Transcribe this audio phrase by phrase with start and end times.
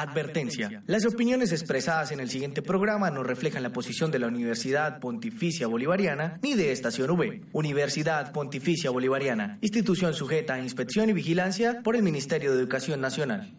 [0.00, 0.82] Advertencia.
[0.86, 5.66] Las opiniones expresadas en el siguiente programa no reflejan la posición de la Universidad Pontificia
[5.66, 7.42] Bolivariana ni de Estación V.
[7.52, 13.52] Universidad Pontificia Bolivariana, institución sujeta a inspección y vigilancia por el Ministerio de Educación Nacional.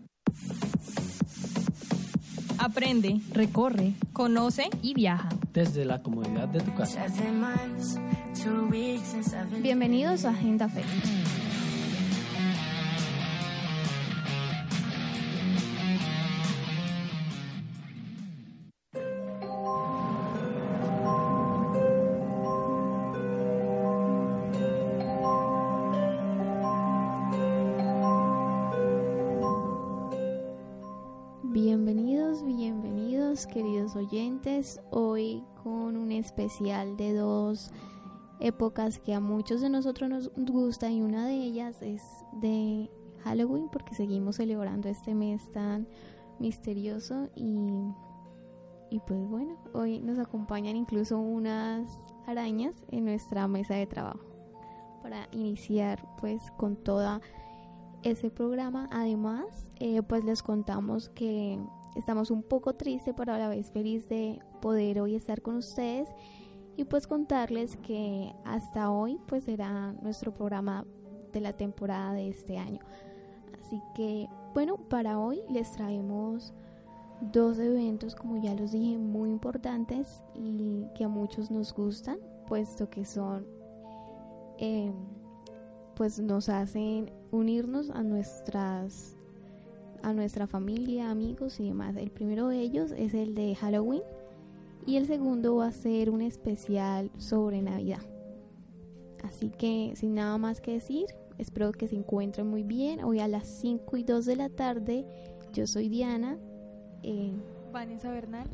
[2.58, 5.30] Aprende, recorre, conoce y viaja.
[5.54, 7.06] Desde la comodidad de tu casa.
[9.62, 10.84] Bienvenidos a Agenda Fe.
[34.92, 37.72] Hoy con un especial de dos
[38.40, 42.90] épocas que a muchos de nosotros nos gusta y una de ellas es de
[43.24, 45.88] Halloween porque seguimos celebrando este mes tan
[46.40, 47.68] misterioso y,
[48.90, 51.92] y pues bueno, hoy nos acompañan incluso unas
[52.26, 54.26] arañas en nuestra mesa de trabajo
[55.02, 57.20] para iniciar pues con toda
[58.04, 58.88] ese programa.
[58.90, 61.60] Además, eh, pues les contamos que
[61.96, 66.10] estamos un poco tristes, pero a la vez feliz de poder hoy estar con ustedes
[66.78, 70.86] y pues contarles que hasta hoy pues será nuestro programa
[71.34, 72.80] de la temporada de este año.
[73.54, 76.54] Así que bueno, para hoy les traemos
[77.22, 82.90] dos eventos, como ya los dije, muy importantes y que a muchos nos gustan, puesto
[82.90, 83.46] que son,
[84.58, 84.92] eh,
[85.96, 89.19] pues nos hacen unirnos a nuestras
[90.02, 91.96] a nuestra familia, amigos y demás.
[91.96, 94.04] El primero de ellos es el de Halloween
[94.86, 98.02] y el segundo va a ser un especial sobre Navidad.
[99.24, 101.06] Así que sin nada más que decir,
[101.38, 103.04] espero que se encuentren muy bien.
[103.04, 105.06] Hoy a las 5 y 2 de la tarde,
[105.54, 106.38] yo soy Diana.
[107.04, 107.34] Eh,
[107.72, 108.48] Vanessa Bernal.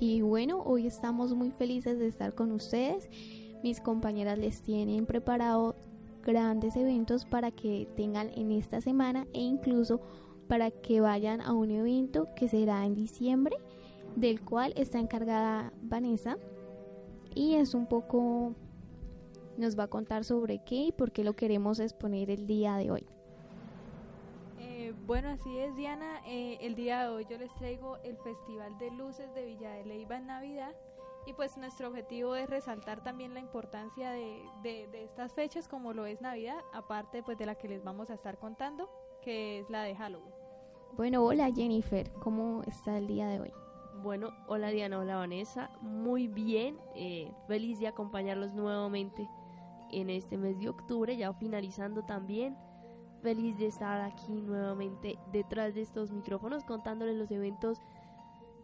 [0.00, 3.08] Y bueno, hoy estamos muy felices de estar con ustedes.
[3.62, 5.76] Mis compañeras les tienen preparado
[6.22, 10.00] grandes eventos para que tengan en esta semana e incluso
[10.48, 13.56] para que vayan a un evento que será en diciembre
[14.16, 16.36] del cual está encargada Vanessa.
[17.34, 18.54] Y es un poco
[19.56, 22.90] nos va a contar sobre qué y por qué lo queremos exponer el día de
[22.90, 23.06] hoy.
[24.58, 28.78] Eh, bueno, así es Diana, eh, el día de hoy yo les traigo el Festival
[28.78, 30.74] de Luces de Villa de Leyva en Navidad
[31.26, 35.92] y pues nuestro objetivo es resaltar también la importancia de, de, de, estas fechas como
[35.92, 38.90] lo es Navidad, aparte pues de la que les vamos a estar contando,
[39.22, 40.34] que es la de Halloween.
[40.96, 43.52] Bueno, hola Jennifer, ¿cómo está el día de hoy?
[44.02, 49.28] Bueno, hola Diana, hola Vanessa, muy bien, eh, feliz de acompañarlos nuevamente
[49.90, 52.56] en este mes de octubre, ya finalizando también,
[53.22, 57.80] feliz de estar aquí nuevamente detrás de estos micrófonos contándoles los eventos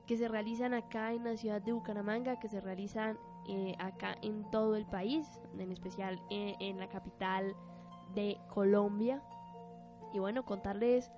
[0.08, 4.50] que se realizan acá en la ciudad de Bucaramanga, que se realizan eh, acá en
[4.50, 7.54] todo el país, en especial en, en, la capital
[8.14, 9.22] de Colombia.
[10.14, 11.12] Y bueno, contarles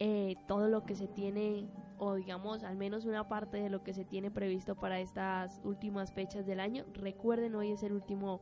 [0.00, 1.68] eh, todo lo que se tiene,
[1.98, 6.12] o digamos, al menos una parte de lo que se tiene previsto para estas últimas
[6.12, 6.84] fechas del año.
[6.92, 8.40] Recuerden, hoy es el último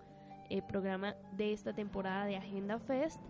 [0.49, 3.21] eh, programa de esta temporada de Agenda Fest.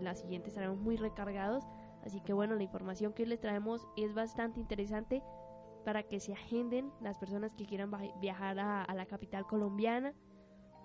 [0.00, 1.64] la siguiente estaremos muy recargados.
[2.06, 5.22] Así que bueno, la información que hoy les traemos es bastante interesante
[5.86, 10.14] para que se agenden las personas que quieran viajar a, a, la capital colombiana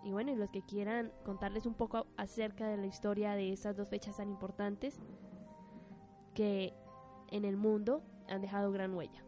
[0.03, 3.75] y bueno, y los que quieran contarles un poco acerca de la historia de estas
[3.75, 4.99] dos fechas tan importantes
[6.35, 6.75] que
[7.31, 9.23] en el mundo han dejado gran huella.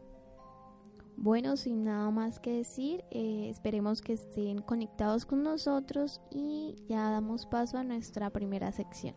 [1.18, 7.10] Bueno, sin nada más que decir, eh, esperemos que estén conectados con nosotros y ya
[7.10, 9.16] damos paso a nuestra primera sección.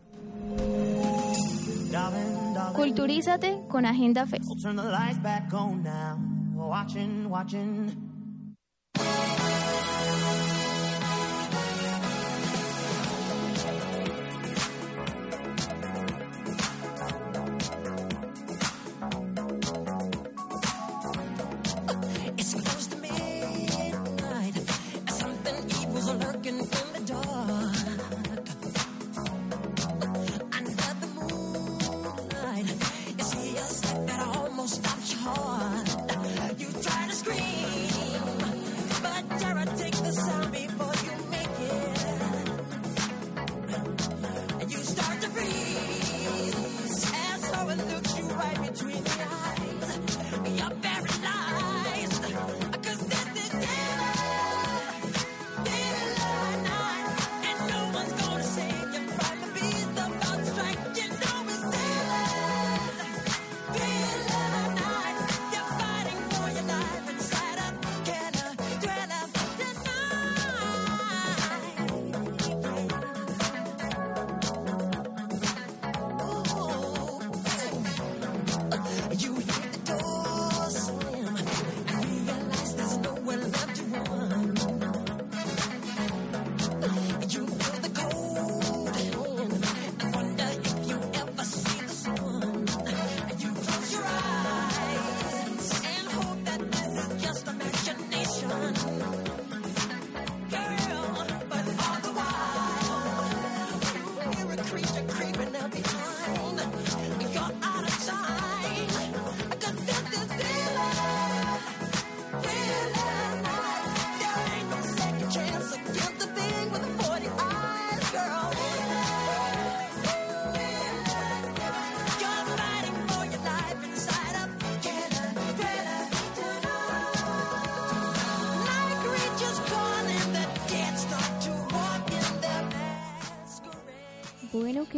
[2.74, 4.44] Culturízate con Agenda Fest.
[6.66, 8.05] Watching, watching.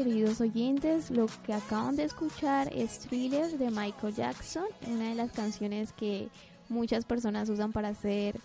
[0.05, 5.33] Queridos oyentes, lo que acaban de escuchar es Thriller de Michael Jackson, una de las
[5.33, 6.29] canciones que
[6.69, 8.39] muchas personas usan para hacer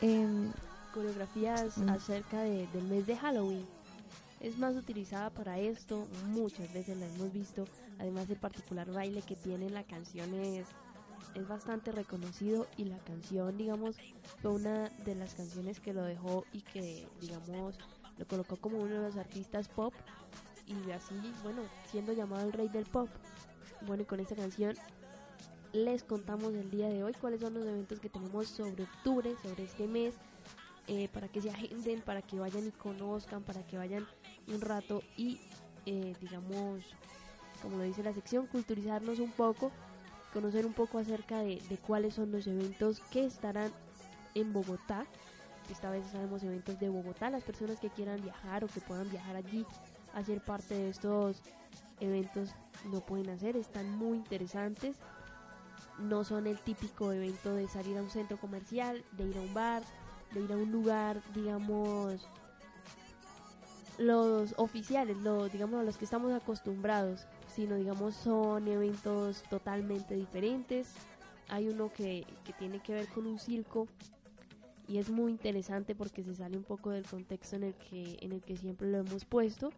[0.00, 0.50] em,
[0.92, 1.88] Coreografías Mm.
[1.90, 3.64] acerca de- del mes de Halloween.
[4.40, 7.64] Es más utilizada para esto, muchas veces la hemos visto.
[8.00, 10.66] Además, el particular baile que tiene la canción es,
[11.36, 13.96] es bastante reconocido y la canción, digamos,
[14.42, 17.78] fue una de las canciones que lo dejó y que, digamos,
[18.18, 19.94] lo colocó como uno de los artistas pop
[20.66, 23.08] y así, bueno, siendo llamado el rey del pop.
[23.82, 24.74] Bueno, y con esta canción
[25.72, 29.64] les contamos el día de hoy cuáles son los eventos que tenemos sobre octubre, sobre
[29.64, 30.14] este mes,
[30.86, 34.06] eh, para que se agenden, para que vayan y conozcan, para que vayan
[34.48, 35.40] un rato y,
[35.84, 36.84] eh, digamos,
[37.62, 39.70] como lo dice la sección, culturizarnos un poco,
[40.32, 43.72] conocer un poco acerca de, de cuáles son los eventos que estarán
[44.34, 45.06] en Bogotá.
[45.70, 49.36] Esta vez sabemos eventos de Bogotá, las personas que quieran viajar o que puedan viajar
[49.36, 49.66] allí
[50.16, 51.42] a ser parte de estos
[52.00, 52.54] eventos
[52.90, 54.96] lo pueden hacer, están muy interesantes.
[55.98, 59.52] No son el típico evento de salir a un centro comercial, de ir a un
[59.52, 59.82] bar,
[60.32, 62.26] de ir a un lugar, digamos,
[63.98, 70.94] los oficiales, lo, digamos, a los que estamos acostumbrados, sino, digamos, son eventos totalmente diferentes.
[71.48, 73.86] Hay uno que, que tiene que ver con un circo
[74.88, 78.32] y es muy interesante porque se sale un poco del contexto en el que, en
[78.32, 79.70] el que siempre lo hemos puesto.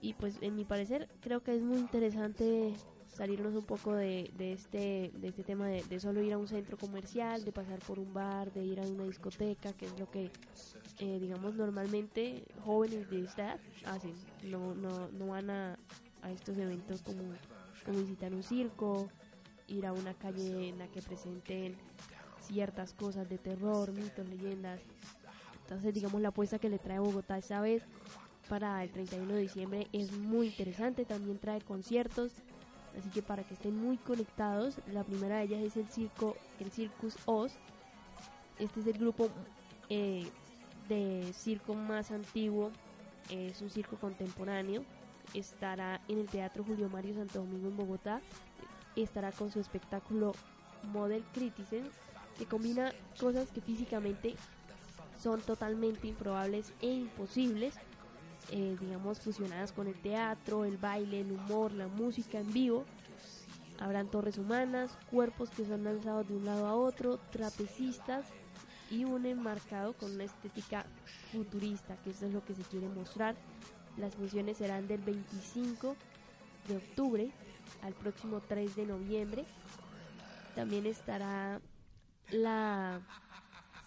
[0.00, 2.74] Y pues en mi parecer creo que es muy interesante
[3.08, 6.76] salirnos un poco de, de este, de este tema de, solo ir a un centro
[6.76, 10.30] comercial, de pasar por un bar, de ir a una discoteca, que es lo que,
[11.00, 14.14] eh, digamos, normalmente jóvenes de esta edad hacen.
[14.44, 15.78] No, no, no van a,
[16.22, 17.24] a estos eventos como,
[17.84, 19.08] como visitar un circo,
[19.66, 21.74] ir a una calle en la que presenten
[22.40, 24.80] ciertas cosas de terror, mitos, leyendas.
[25.62, 27.82] Entonces, digamos, la apuesta que le trae Bogotá esta vez
[28.48, 31.04] para el 31 de diciembre es muy interesante.
[31.04, 32.32] También trae conciertos,
[32.98, 36.70] así que para que estén muy conectados, la primera de ellas es el circo, el
[36.70, 37.52] Circus Oz.
[38.58, 39.28] Este es el grupo
[39.88, 40.26] eh,
[40.88, 42.72] de circo más antiguo,
[43.30, 44.84] es un circo contemporáneo.
[45.34, 48.20] Estará en el Teatro Julio Mario Santo Domingo en Bogotá.
[48.96, 50.32] Estará con su espectáculo
[50.92, 51.86] Model Criticism,
[52.38, 54.34] que combina cosas que físicamente
[55.20, 57.74] son totalmente improbables e imposibles,
[58.50, 62.84] eh, digamos, fusionadas con el teatro, el baile, el humor, la música en vivo.
[63.78, 68.26] Habrán torres humanas, cuerpos que son lanzados de un lado a otro, trapecistas
[68.90, 70.86] y un enmarcado con una estética
[71.30, 73.36] futurista, que eso es lo que se quiere mostrar.
[73.96, 75.94] Las funciones serán del 25
[76.68, 77.30] de octubre
[77.82, 79.44] al próximo 3 de noviembre.
[80.54, 81.60] También estará
[82.30, 83.00] la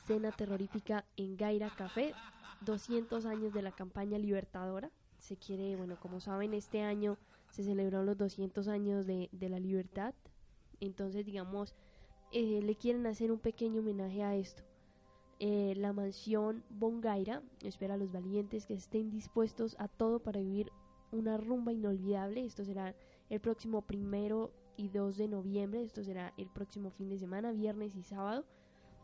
[0.05, 2.13] cena terrorífica en Gaira Café,
[2.61, 4.91] 200 años de la campaña libertadora.
[5.19, 7.17] Se quiere, bueno, como saben, este año
[7.51, 10.13] se celebraron los 200 años de, de la libertad.
[10.79, 11.75] Entonces, digamos,
[12.31, 14.63] eh, le quieren hacer un pequeño homenaje a esto.
[15.39, 20.71] Eh, la mansión Bongaira espera a los valientes que estén dispuestos a todo para vivir
[21.11, 22.45] una rumba inolvidable.
[22.45, 22.95] Esto será
[23.29, 25.83] el próximo primero y 2 de noviembre.
[25.83, 28.45] Esto será el próximo fin de semana, viernes y sábado,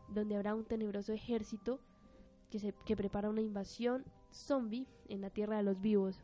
[0.08, 1.80] donde habrá un tenebroso ejército
[2.50, 6.22] que, prepara una invasión zombie en la tierra de los vivos.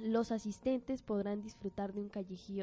[0.00, 2.10] Los asistentes podrán disfrutar de un,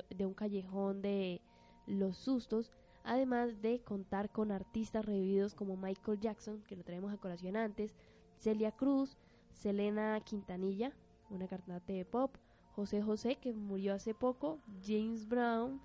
[0.09, 1.41] de un callejón de
[1.87, 2.71] los sustos,
[3.03, 7.95] además de contar con artistas revividos como Michael Jackson, que lo traemos a colación antes,
[8.37, 9.17] Celia Cruz,
[9.51, 10.93] Selena Quintanilla,
[11.29, 12.35] una cantante de pop,
[12.75, 15.79] José José, que murió hace poco, James Brown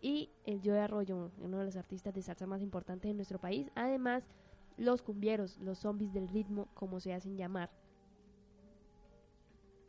[0.00, 3.70] y el Joe Arroyo, uno de los artistas de salsa más importantes de nuestro país.
[3.74, 4.24] Además,
[4.76, 7.70] los cumbieros, los zombies del ritmo, como se hacen llamar.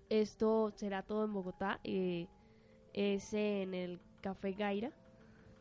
[0.10, 2.28] Esto será todo en Bogotá, eh,
[2.94, 4.92] es en el Café Gaira,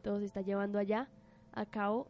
[0.03, 1.09] todo se está llevando allá
[1.53, 2.09] a cabo.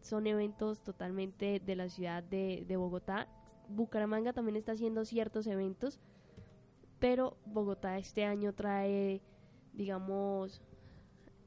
[0.00, 3.28] Son eventos totalmente de la ciudad de, de Bogotá.
[3.68, 6.00] Bucaramanga también está haciendo ciertos eventos,
[6.98, 9.22] pero Bogotá este año trae,
[9.72, 10.62] digamos,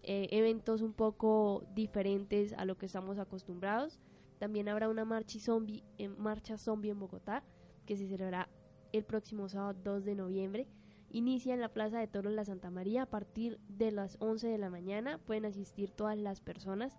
[0.04, 4.00] eh, eventos un poco diferentes a lo que estamos acostumbrados.
[4.40, 7.44] También habrá una marcha zombie, en, marcha zombie en Bogotá
[7.86, 8.50] que se celebrará
[8.92, 10.68] el próximo sábado 2 de noviembre.
[11.10, 14.58] Inicia en la Plaza de Toros La Santa María a partir de las 11 de
[14.58, 15.18] la mañana.
[15.20, 16.98] Pueden asistir todas las personas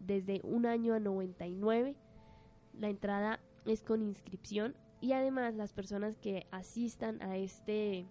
[0.00, 1.96] desde un año a 99.
[2.74, 8.06] La entrada es con inscripción y además las personas que asistan a este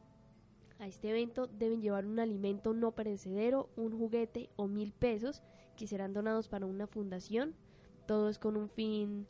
[0.80, 5.42] a este evento deben llevar un alimento no perecedero, un juguete o mil pesos
[5.77, 7.56] que serán donados para una fundación.
[8.05, 9.27] Todo es con un fin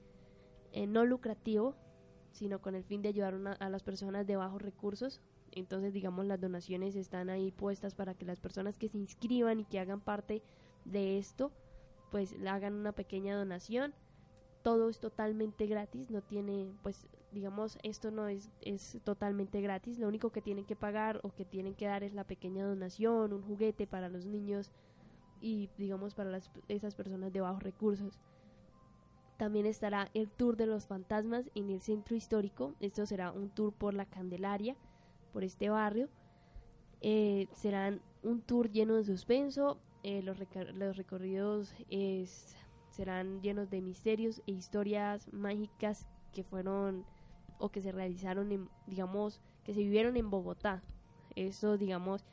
[0.72, 1.76] eh, no lucrativo,
[2.32, 5.22] sino con el fin de ayudar una- a las personas de bajos recursos.
[5.52, 9.66] Entonces, digamos, las donaciones están ahí puestas para que las personas que se inscriban y
[9.66, 10.42] que hagan parte
[10.84, 11.52] de esto,
[12.10, 13.94] pues hagan una pequeña donación.
[14.64, 20.00] Todo es totalmente gratis, no tiene, pues, digamos, esto no es, es totalmente gratis.
[20.00, 23.34] Lo único que tienen que pagar o que tienen que dar es la pequeña donación,
[23.34, 24.72] un juguete para los niños
[25.42, 28.20] y, digamos, para las, esas personas de bajos recursos.
[29.38, 32.76] También estará el Tour de los Fantasmas en el centro histórico.
[32.80, 34.76] Esto será un tour por la Candelaria,
[35.32, 36.10] por este barrio.
[37.02, 39.80] Eh, serán un tour lleno de suspenso.
[40.06, 42.58] eh, los, reca- los recorridos es-
[42.90, 47.06] serán llenos de misterios e historias mágicas que fueron
[47.58, 50.84] o que se realizaron, en, digamos, que se vivieron en Bogotá.
[51.36, 52.26] Eso, digamos,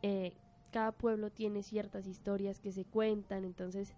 [0.00, 0.32] eh,
[0.70, 3.94] cada pueblo tiene ciertas historias que se cuentan, entonces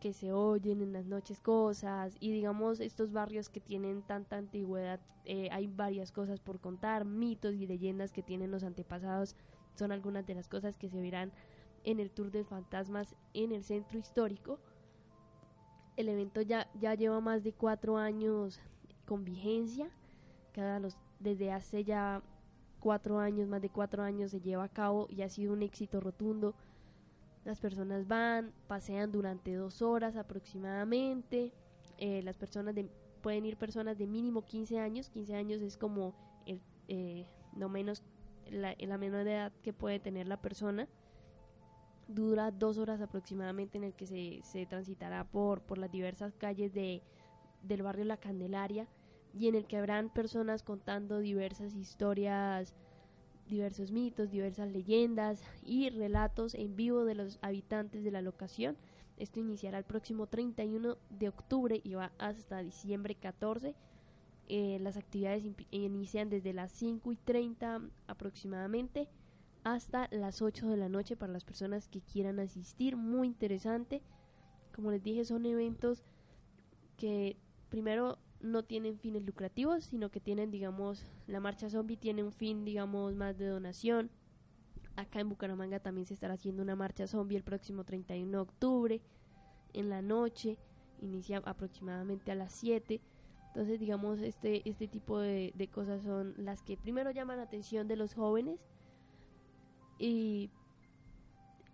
[0.00, 5.00] que se oyen en las noches cosas y digamos estos barrios que tienen tanta antigüedad
[5.24, 9.36] eh, hay varias cosas por contar mitos y leyendas que tienen los antepasados
[9.74, 11.32] son algunas de las cosas que se verán
[11.84, 14.58] en el tour de fantasmas en el centro histórico.
[15.96, 18.60] El evento ya ya lleva más de cuatro años
[19.06, 19.90] con vigencia
[21.18, 22.22] desde hace ya
[22.80, 26.00] cuatro años más de cuatro años se lleva a cabo y ha sido un éxito
[26.00, 26.54] rotundo
[27.44, 31.52] las personas van, pasean durante dos horas aproximadamente.
[31.98, 32.88] Eh, las personas de,
[33.22, 35.10] pueden ir personas de mínimo 15 años.
[35.10, 36.14] 15 años es como
[36.46, 38.02] el, eh, no menos
[38.50, 40.88] la, la menor edad que puede tener la persona.
[42.08, 46.72] Dura dos horas aproximadamente en el que se, se transitará por, por las diversas calles
[46.72, 47.02] de,
[47.62, 48.88] del barrio La Candelaria
[49.34, 52.74] y en el que habrán personas contando diversas historias
[53.48, 58.76] diversos mitos, diversas leyendas y relatos en vivo de los habitantes de la locación.
[59.16, 63.74] Esto iniciará el próximo 31 de octubre y va hasta diciembre 14.
[64.48, 69.08] Eh, las actividades inician desde las 5 y 30 aproximadamente
[69.62, 72.96] hasta las 8 de la noche para las personas que quieran asistir.
[72.96, 74.02] Muy interesante.
[74.74, 76.04] Como les dije, son eventos
[76.96, 77.36] que
[77.70, 82.64] primero no tienen fines lucrativos, sino que tienen, digamos, la marcha zombie tiene un fin,
[82.64, 84.10] digamos, más de donación.
[84.96, 89.00] Acá en Bucaramanga también se estará haciendo una marcha zombie el próximo 31 de octubre,
[89.72, 90.58] en la noche,
[91.00, 93.00] inicia aproximadamente a las 7.
[93.48, 97.88] Entonces, digamos, este, este tipo de, de cosas son las que primero llaman la atención
[97.88, 98.60] de los jóvenes
[99.98, 100.50] y,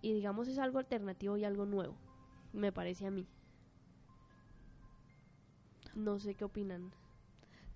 [0.02, 1.96] y digamos, es algo alternativo y algo nuevo,
[2.52, 3.26] me parece a mí.
[5.94, 6.90] No sé qué opinan.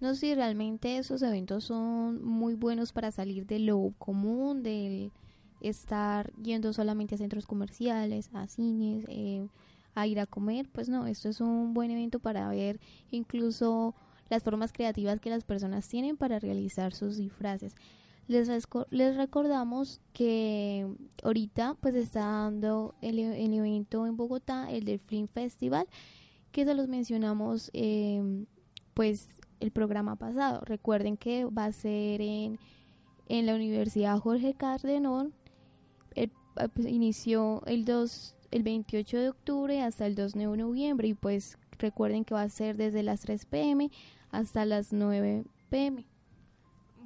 [0.00, 5.12] No sé, realmente esos eventos son muy buenos para salir de lo común, del
[5.60, 9.46] estar yendo solamente a centros comerciales, a cines, eh,
[9.94, 10.68] a ir a comer.
[10.70, 12.80] Pues no, esto es un buen evento para ver
[13.10, 13.94] incluso
[14.28, 17.74] las formas creativas que las personas tienen para realizar sus disfraces.
[18.26, 18.48] Les,
[18.90, 20.86] les recordamos que
[21.22, 25.86] ahorita pues está dando el, e- el evento en Bogotá, el del Film Festival,
[26.54, 28.22] que se los mencionamos eh,
[28.94, 30.60] pues el programa pasado.
[30.64, 32.60] Recuerden que va a ser en,
[33.28, 35.34] en la Universidad Jorge Cardenón.
[36.14, 41.14] Eh, pues, inició el 2, el 28 de octubre hasta el 2 de noviembre y
[41.14, 43.90] pues recuerden que va a ser desde las 3 pm
[44.30, 46.06] hasta las 9 pm.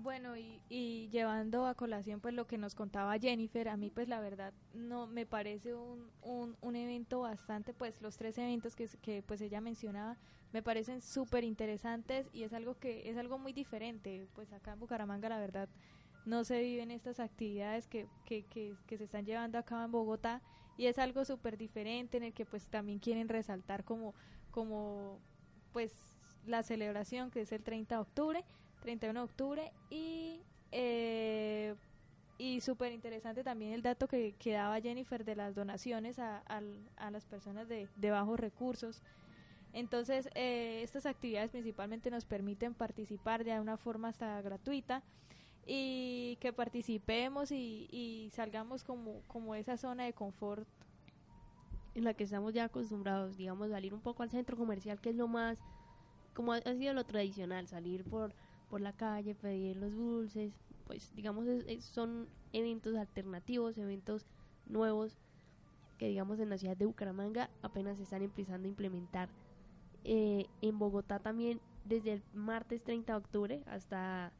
[0.02, 4.08] Bueno, y, y llevando a colación pues lo que nos contaba Jennifer, a mí pues
[4.08, 6.76] la verdad no me parece un, un, un
[7.16, 10.16] bastante, pues los tres eventos que, pues ella mencionaba
[10.52, 14.80] me parecen súper interesantes y es algo que es algo muy diferente, pues acá en
[14.80, 15.68] Bucaramanga la verdad
[16.24, 20.42] no se viven estas actividades que, que, que, se están llevando a cabo en Bogotá
[20.76, 24.14] y es algo súper diferente en el que pues también quieren resaltar como,
[24.50, 25.18] como
[25.72, 25.92] pues
[26.46, 28.44] la celebración que es el 30 de octubre
[28.80, 30.40] 31 de octubre y
[30.72, 31.74] eh,
[32.38, 36.90] y súper interesante también el dato que, que daba Jennifer de las donaciones a, al-
[36.96, 39.02] a las personas de, de bajos recursos.
[39.72, 45.04] Entonces, eh, estas actividades principalmente nos permiten participar de una forma hasta gratuita
[45.66, 50.68] y que participemos y, y salgamos como, como esa zona de confort.
[51.94, 55.16] en la que estamos ya acostumbrados, digamos, salir un poco al centro comercial, que es
[55.16, 55.64] lo más,
[56.34, 58.34] como ha ha sido lo tradicional, salir por,
[58.68, 60.54] por la calle, pedir los dulces,
[60.88, 61.46] pues digamos,
[61.80, 64.26] son eventos alternativos, eventos
[64.66, 65.16] nuevos,
[65.98, 69.28] que digamos en la ciudad de Bucaramanga apenas se están empezando a implementar.
[70.04, 74.32] Eh, en Bogotá también, desde el martes 30 de octubre hasta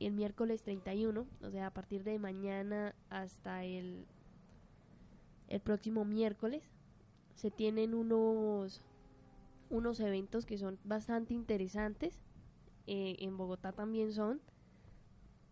[0.00, 4.04] el miércoles 31, o sea, a partir de mañana hasta el
[5.48, 6.62] el próximo miércoles
[7.34, 8.82] se tienen unos
[9.68, 12.20] unos eventos que son bastante interesantes
[12.86, 14.40] eh, en Bogotá también son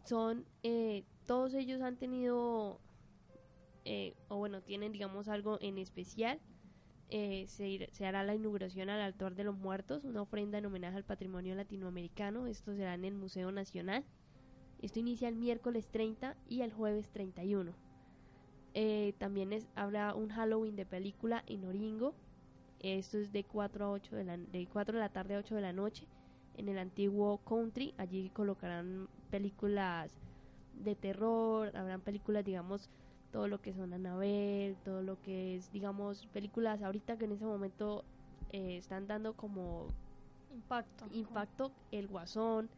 [0.05, 2.81] son, eh, todos ellos han tenido,
[3.85, 6.41] eh, o bueno, tienen digamos algo en especial.
[7.11, 11.05] Eh, se, hará la inauguración al altar de los muertos, una ofrenda en homenaje al
[11.05, 12.47] patrimonio latinoamericano.
[12.47, 14.05] Esto será en el Museo Nacional.
[14.81, 17.73] Esto inicia el miércoles 30 y el jueves 31.
[18.75, 22.15] Eh, también es, habrá un Halloween de película en Oringo.
[22.81, 25.55] Esto es de 4 a 8 de la, de 4 de la tarde a 8
[25.57, 26.07] de la noche
[26.59, 27.95] en el antiguo country.
[27.97, 30.13] Allí colocarán películas
[30.75, 32.91] de terror, habrán películas, digamos,
[33.33, 37.45] todo lo que son Annabelle, todo lo que es, digamos, películas ahorita que en ese
[37.45, 38.05] momento
[38.53, 39.89] eh, están dando como
[40.55, 41.07] Impacto.
[41.13, 42.69] impacto El Guasón,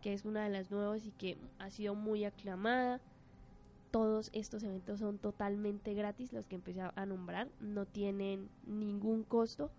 [0.00, 3.00] que es una de las nuevas y que ha sido muy aclamada.
[3.90, 9.70] Todos estos eventos son totalmente gratis, los que empecé a nombrar, no tienen ningún costo.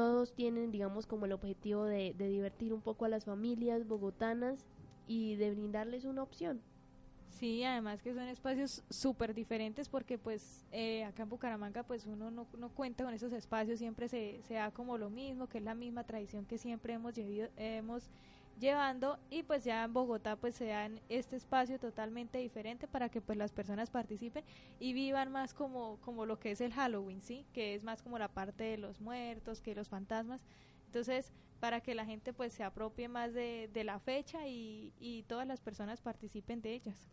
[0.00, 4.64] Todos tienen, digamos, como el objetivo de, de divertir un poco a las familias bogotanas
[5.06, 6.62] y de brindarles una opción.
[7.28, 12.30] Sí, además que son espacios súper diferentes porque pues eh, acá en Bucaramanga pues uno
[12.30, 15.64] no, no cuenta con esos espacios, siempre se, se da como lo mismo, que es
[15.64, 18.08] la misma tradición que siempre hemos, llevido- hemos
[18.60, 23.20] llevando y pues ya en Bogotá pues se dan este espacio totalmente diferente para que
[23.20, 24.44] pues las personas participen
[24.78, 27.46] y vivan más como, como lo que es el Halloween, ¿sí?
[27.52, 30.42] Que es más como la parte de los muertos, que los fantasmas.
[30.86, 35.24] Entonces, para que la gente pues se apropie más de, de la fecha y, y
[35.24, 37.08] todas las personas participen de ellas.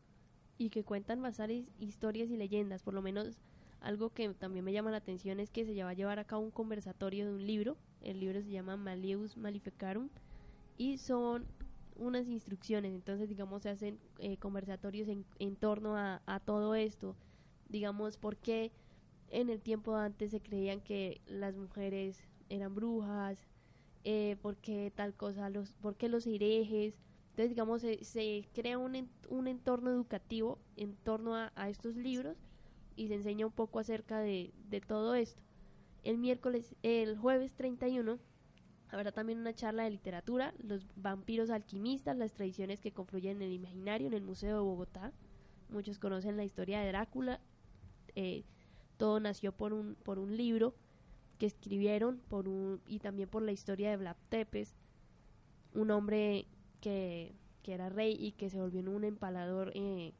[0.57, 2.83] y que cuentan bastantes historias y leyendas.
[2.83, 3.39] Por lo menos
[3.79, 6.41] algo que también me llama la atención es que se va a llevar a cabo
[6.43, 7.77] un conversatorio de un libro.
[8.01, 10.10] El libro se llama Maleus Maleficarum
[10.77, 11.45] y son
[11.95, 12.93] unas instrucciones.
[12.93, 17.15] Entonces, digamos, se hacen eh, conversatorios en, en torno a, a todo esto.
[17.69, 18.71] Digamos, por qué
[19.29, 23.47] en el tiempo antes se creían que las mujeres eran brujas,
[24.03, 26.95] eh, por qué tal cosa, los, por qué los herejes.
[27.31, 32.37] Entonces, digamos, se, se crea un, un entorno educativo en torno a, a estos libros
[32.95, 35.41] y se enseña un poco acerca de, de todo esto.
[36.03, 38.19] El miércoles, el jueves 31,
[38.89, 43.54] habrá también una charla de literatura, los vampiros alquimistas, las tradiciones que confluyen en el
[43.54, 45.12] imaginario en el Museo de Bogotá.
[45.69, 47.41] Muchos conocen la historia de Drácula.
[48.15, 48.43] eh,
[48.97, 50.73] todo nació por un, por un libro
[51.38, 54.76] que escribieron por un, y también por la historia de Vlad Tepes,
[55.73, 56.47] un hombre
[56.82, 60.13] que, que era rey y que se volvió en un empalador, eh,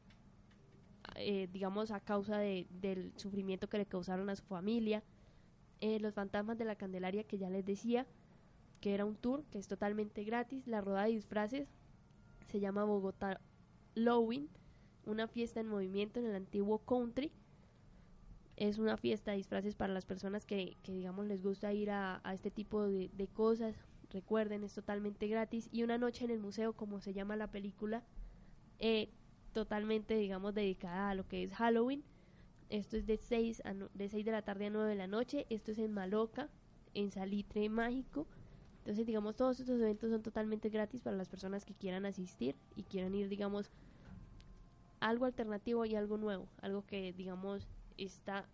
[1.16, 5.04] eh, digamos, a causa de, del sufrimiento que le causaron a su familia.
[5.82, 8.06] Eh, los fantasmas de la Candelaria, que ya les decía,
[8.82, 10.68] que era un tour que es totalmente gratis.
[10.68, 11.70] La rueda de disfraces
[12.48, 13.42] se llama Bogotá
[13.96, 14.50] Lowin,
[15.06, 17.32] una fiesta en movimiento en el antiguo country.
[18.56, 22.22] Es una fiesta de disfraces para las personas que, que digamos, les gusta ir a,
[22.24, 23.76] a este tipo de, de cosas.
[24.10, 25.70] Recuerden, es totalmente gratis.
[25.72, 28.04] Y una noche en el museo, como se llama la película,
[28.80, 29.10] eh,
[29.54, 32.04] totalmente, digamos, dedicada a lo que es Halloween.
[32.70, 35.08] Esto es de 6, a no- de 6 de la tarde a 9 de la
[35.08, 35.48] noche.
[35.50, 36.50] Esto es en Maloca,
[36.94, 38.28] en Salitre Mágico.
[38.88, 42.84] Entonces, digamos, todos estos eventos son totalmente gratis para las personas que quieran asistir y
[42.86, 43.69] quieran ir, digamos,
[45.00, 46.47] algo alternativo y algo nuevo.
[46.62, 48.47] Algo que, digamos, está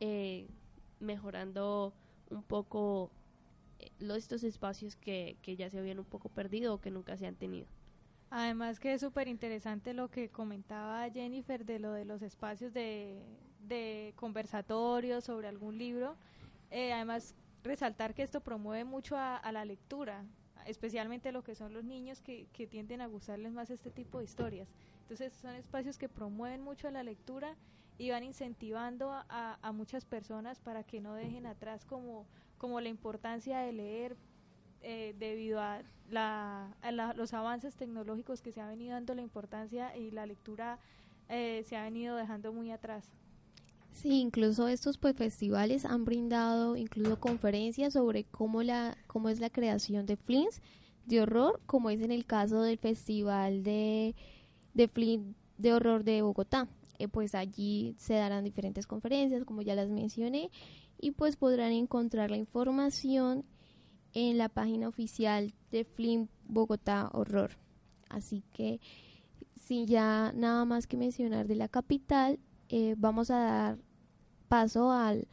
[0.00, 0.48] eh,
[1.00, 1.94] mejorando
[2.30, 3.10] un poco
[3.78, 7.16] eh, lo- estos espacios que, que ya se habían un poco perdido o que nunca
[7.16, 7.66] se han tenido.
[8.30, 13.22] Además que es súper interesante lo que comentaba Jennifer de lo de los espacios de,
[13.58, 16.16] de conversatorios sobre algún libro.
[16.70, 17.34] Eh, además,
[17.68, 20.24] resaltar que esto promueve mucho a, a la lectura,
[20.66, 24.68] especialmente lo que son los niños que, tienden a gustarles más este tipo de historias.
[25.02, 27.56] Entonces son espacios que promueven mucho la lectura
[27.98, 32.26] y van incentivando a, a muchas personas para que no dejen atrás como,
[32.58, 34.16] como la importancia de leer
[34.80, 35.82] eh, debido a,
[36.14, 40.78] a la- los avances tecnológicos que se ha venido dando la importancia y la lectura
[41.28, 43.12] eh, se ha venido dejando muy atrás.
[44.00, 49.50] Sí, incluso estos pues festivales han brindado incluso conferencias sobre cómo la cómo es la
[49.50, 50.62] creación de films
[51.06, 54.14] de horror, como es en el caso del Festival de
[54.72, 56.68] de film de horror de Bogotá.
[57.00, 60.52] Eh, pues allí se darán diferentes conferencias, como ya las mencioné,
[61.00, 63.44] y pues podrán encontrar la información
[64.12, 67.50] en la página oficial de Film Bogotá Horror.
[68.08, 68.80] Así que
[69.56, 73.87] sin ya nada más que mencionar de la capital, eh, vamos a dar
[74.48, 75.28] paso al,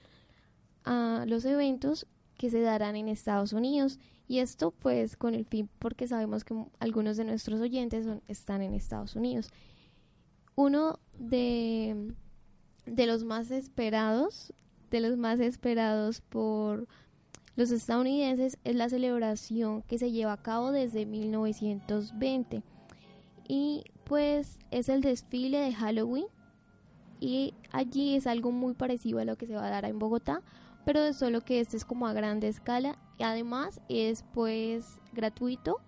[0.83, 2.05] a los eventos
[2.37, 6.55] que se darán en Estados Unidos y esto pues con el fin porque sabemos que
[6.79, 9.49] algunos de nuestros oyentes son- están en Estados Unidos.
[10.55, 12.13] Uno de,
[12.85, 14.53] de los más esperados,
[14.91, 16.87] de los más esperados por
[17.55, 22.63] los estadounidenses es la celebración que se lleva a cabo desde 1920
[23.47, 26.25] y pues es el desfile de Halloween
[27.19, 30.41] y allí es algo muy parecido a lo que se va a dar en Bogotá,
[30.85, 35.79] pero solo que este es como a grande escala y además es pues gratuito.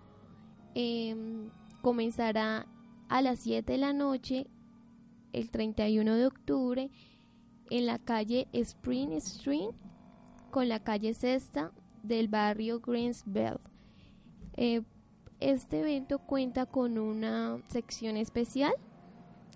[0.74, 1.50] Em,
[1.82, 2.66] comenzará
[3.08, 4.46] a las 7 de la noche
[5.32, 6.90] el 31 de octubre
[7.70, 9.70] en la calle Spring Street
[10.50, 13.60] con la calle Sexta del barrio Greensbelt.
[14.56, 14.82] Eh,
[15.40, 18.72] este evento cuenta con una sección especial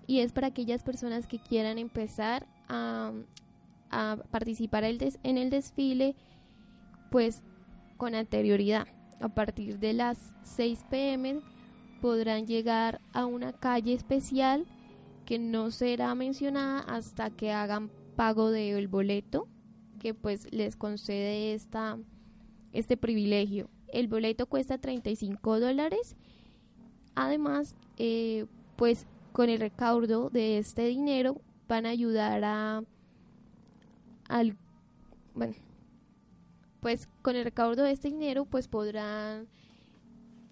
[0.07, 3.13] y es para aquellas personas que quieran empezar a,
[4.31, 6.15] participar en el desfile
[7.11, 7.43] pues
[7.97, 8.87] con anterioridad.
[9.21, 11.41] A partir de las 6 pm
[12.01, 14.65] podrán llegar a una calle especial
[15.25, 19.47] que no será mencionada hasta que hagan pago del boleto
[19.99, 21.97] que pues les concede esta,
[22.73, 23.69] este privilegio.
[23.87, 26.17] El boleto cuesta 35 dólares.
[27.15, 32.83] Además, eh, pues con el recaudo de este dinero van a ayudar a
[34.29, 34.55] al
[35.33, 35.55] bueno
[36.79, 39.47] pues con el recaudo de este dinero pues podrán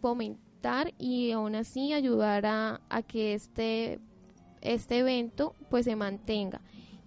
[0.01, 3.99] fomentar y aún así ayudar a, a que este
[4.61, 6.61] este evento pues se mantenga.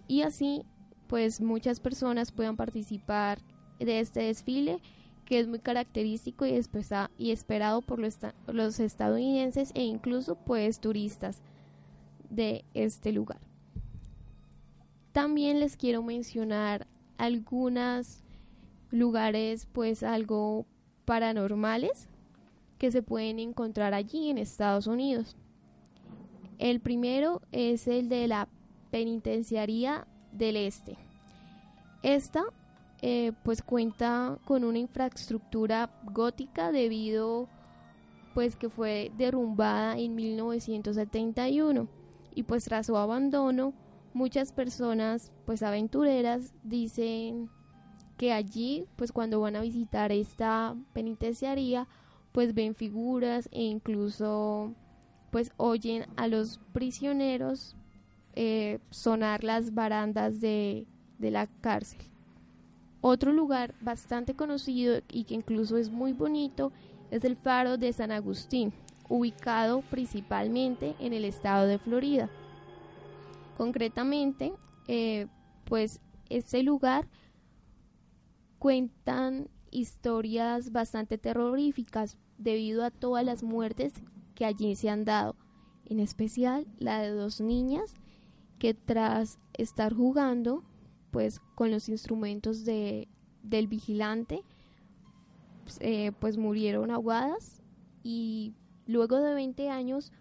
[0.07, 0.65] Y así
[1.07, 3.39] pues muchas personas puedan participar
[3.79, 4.81] de este desfile
[5.25, 6.61] que es muy característico y,
[7.17, 11.41] y esperado por los, estadounidenses e incluso pues turistas
[12.31, 13.41] de este lugar.
[15.13, 16.87] También les quiero mencionar
[17.19, 18.25] algunos
[18.91, 20.67] lugares pues algo
[21.05, 22.09] paranormales
[22.79, 25.37] que se pueden encontrar allí en Estados Unidos.
[26.59, 28.49] El primero es el de la
[28.91, 30.97] penitenciaría del Este.
[32.03, 32.45] Esta
[33.03, 37.49] eh, pues cuenta con una infraestructura gótica debido
[38.35, 42.04] pues que fue derrumbada en 1971
[42.35, 43.73] y pues tras su abandono
[44.13, 47.51] muchas personas pues aventureras dicen
[48.17, 51.89] que allí pues cuando van a visitar esta penitenciaría
[52.33, 54.73] pues ven figuras e incluso
[55.31, 57.77] pues oyen a los prisioneros
[58.35, 60.87] eh, sonar las barandas de,
[61.19, 62.01] de la cárcel.
[63.01, 66.73] Otro lugar bastante conocido y que incluso es muy bonito
[67.11, 68.73] es el faro de San Agustín,
[69.09, 72.31] ubicado principalmente en el estado de Florida.
[73.57, 74.53] Concretamente,
[74.89, 75.27] eh,
[75.65, 77.09] pues este lugar
[78.59, 83.93] cuentan historias bastante terroríficas debido a todas las muertes
[84.35, 85.37] que allí se han dado,
[85.85, 87.95] en especial la de dos niñas
[88.59, 90.65] que tras estar jugando
[91.11, 93.09] pues con los instrumentos de,
[93.43, 94.43] del vigilante
[95.65, 97.63] pues, eh, pues murieron ahogadas
[98.03, 98.55] y
[98.87, 100.13] luego de 20 años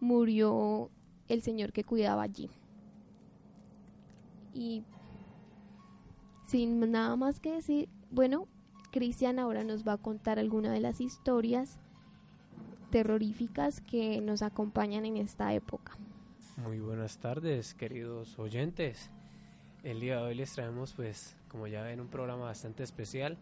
[0.00, 0.90] murió
[1.28, 2.50] el señor que cuidaba allí.
[4.54, 4.82] Y
[6.46, 8.48] sin nada más que decir, bueno,
[8.90, 11.78] Cristian ahora nos va a contar alguna de las historias
[12.90, 15.96] terroríficas que nos acompañan en esta época.
[16.56, 19.10] Muy buenas tardes, queridos oyentes.
[19.84, 23.36] El día de hoy les traemos, pues, como ya ven, un programa bastante especial.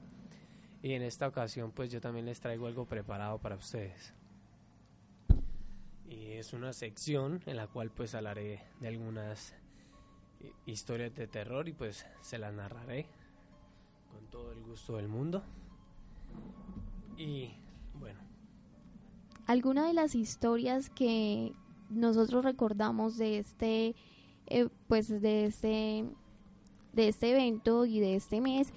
[0.83, 4.16] Y en esta ocasión, pues, yo también les traigo algo preparado para ustedes.
[6.09, 9.55] Y es una sección en la cual, pues, hablaré de algunas
[10.67, 13.07] historias de terror y, pues, se las narraré
[14.13, 15.43] con todo el gusto del mundo.
[17.17, 17.51] Y,
[17.99, 18.21] bueno.
[19.47, 21.53] Alguna de las historias que
[21.91, 23.95] nosotros recordamos de este
[24.47, 26.05] eh, pues de este
[26.93, 28.73] de este evento y de este mes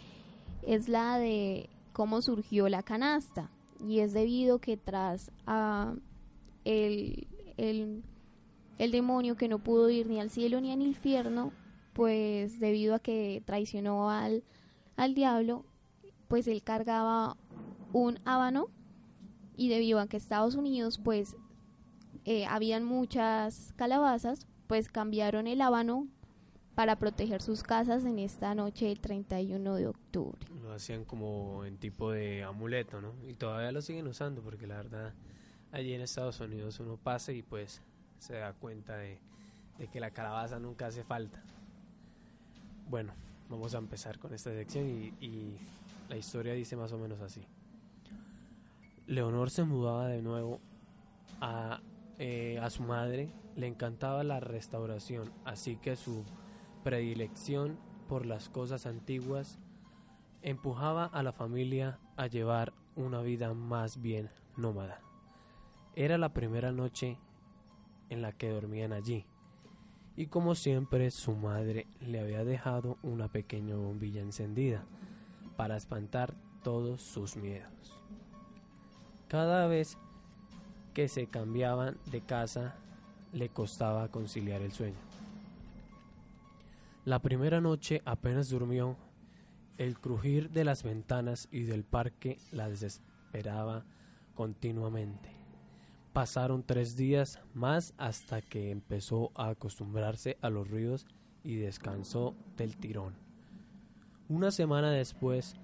[0.64, 5.96] es la de cómo surgió la canasta y es debido que tras a
[6.66, 8.04] el, el,
[8.78, 11.52] el demonio que no pudo ir ni al cielo ni al infierno
[11.94, 14.44] pues debido a que traicionó al,
[14.96, 15.66] al diablo
[16.28, 17.36] pues él cargaba
[17.92, 18.70] un habano
[19.58, 21.36] y debido a que Estados Unidos pues
[22.26, 26.08] eh, habían muchas calabazas, pues cambiaron el habano
[26.76, 30.38] para proteger sus casas en esta noche del 31 de octubre.
[30.62, 33.14] Lo hacían como en tipo de amuleto, ¿no?
[33.28, 35.14] Y todavía lo siguen usando porque la verdad
[35.72, 37.82] allí en Estados Unidos uno pasa y pues
[38.20, 39.20] se da cuenta de,
[39.92, 41.42] que la calabaza nunca hace falta.
[42.90, 43.14] Bueno,
[43.50, 45.58] vamos a empezar con esta sección y, y
[46.10, 47.46] la historia dice más o menos así.
[49.08, 50.60] Leonor se mudaba de nuevo
[51.42, 51.80] a
[52.22, 56.26] eh, a su madre le encantaba la restauración, así que su
[56.84, 57.80] predilección
[58.10, 59.58] por las cosas antiguas
[60.42, 65.00] empujaba a la familia a llevar una vida más bien nómada.
[65.96, 67.18] Era la primera noche
[68.10, 69.26] en la que dormían allí.
[70.16, 74.84] Y como siempre, su madre le había dejado una pequeña bombilla encendida
[75.56, 78.02] para espantar todos sus miedos.
[79.28, 79.98] Cada vez
[80.94, 82.76] que se cambiaban de casa,
[83.32, 84.98] le costaba conciliar el sueño.
[87.06, 88.98] La primera noche apenas durmió,
[89.78, 93.86] el crujir de las ventanas y del parque la desesperaba
[94.36, 95.39] continuamente.
[96.14, 101.06] Pasaron tres días más hasta que empezó a acostumbrarse a los ruidos
[101.44, 103.14] y descansó del tirón.
[104.28, 105.56] Una semana después,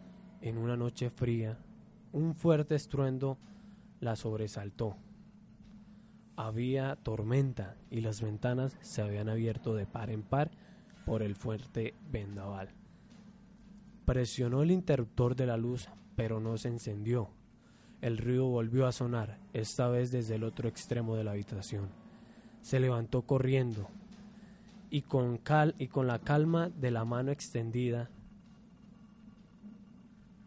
[0.42, 1.58] en una noche fría,
[2.12, 3.38] un fuerte estruendo
[4.00, 4.96] la sobresaltó.
[6.36, 10.52] Había tormenta y las ventanas se habían abierto de par en par
[11.06, 12.70] por el fuerte vendaval.
[14.06, 17.30] Presionó el interruptor de la luz, pero no se encendió.
[18.02, 21.90] El río volvió a sonar, esta vez desde el otro extremo de la habitación.
[22.62, 23.88] Se levantó corriendo
[24.90, 28.10] y con, cal y con la calma de la mano extendida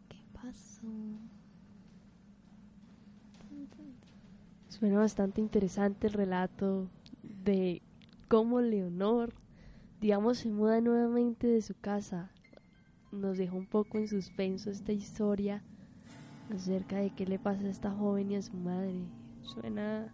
[0.08, 0.86] ¿Qué pasó?
[4.68, 6.88] Suena bastante interesante el relato
[7.22, 7.82] de
[8.28, 9.34] cómo Leonor,
[10.00, 12.30] digamos, se muda nuevamente de su casa.
[13.10, 15.64] Nos dejó un poco en suspenso esta historia
[16.54, 19.02] acerca de qué le pasa a esta joven y a su madre.
[19.42, 20.12] Suena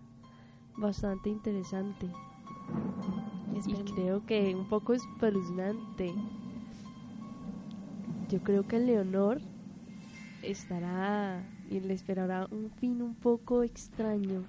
[0.77, 2.09] bastante interesante
[3.67, 6.13] y creo que un poco espeluznante.
[8.29, 9.41] Yo creo que Leonor
[10.43, 14.41] estará y le esperará un fin un poco extraño.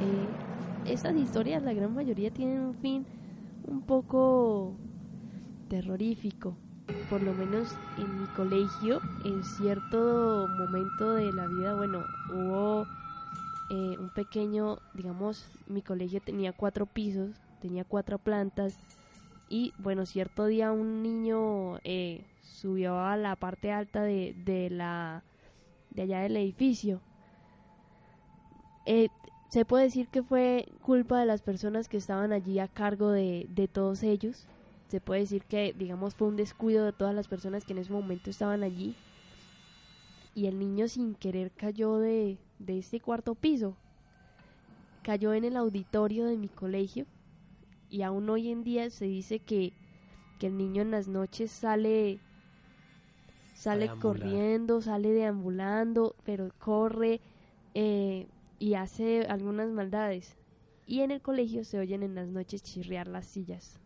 [0.00, 3.04] Eh, estas historias, la gran mayoría, tienen un fin
[3.66, 4.76] un poco
[5.68, 6.56] terrorífico.
[7.08, 12.86] Por lo menos en mi colegio, en cierto momento de la vida, bueno, hubo
[13.70, 18.78] eh, un pequeño, digamos, mi colegio tenía cuatro pisos, tenía cuatro plantas
[19.48, 25.22] y bueno, cierto día un niño eh, subió a la parte alta de, de la
[25.90, 27.00] de allá del edificio.
[28.86, 29.08] Eh,
[29.48, 33.46] se puede decir que fue culpa de las personas que estaban allí a cargo de,
[33.50, 34.46] de todos ellos.
[34.90, 37.92] Se puede decir que, digamos, fue un descuido de todas las personas que en ese
[37.92, 38.96] momento estaban allí.
[40.34, 43.76] Y el niño sin querer cayó de, de este cuarto piso.
[45.04, 47.06] Cayó en el auditorio de mi colegio.
[47.88, 49.72] Y aún hoy en día se dice que,
[50.40, 52.18] que el niño en las noches sale
[53.54, 54.00] sale deambular.
[54.00, 57.20] corriendo, sale deambulando, pero corre
[57.74, 58.26] eh,
[58.58, 60.36] y hace algunas maldades.
[60.84, 63.78] Y en el colegio se oyen en las noches chirriar las sillas.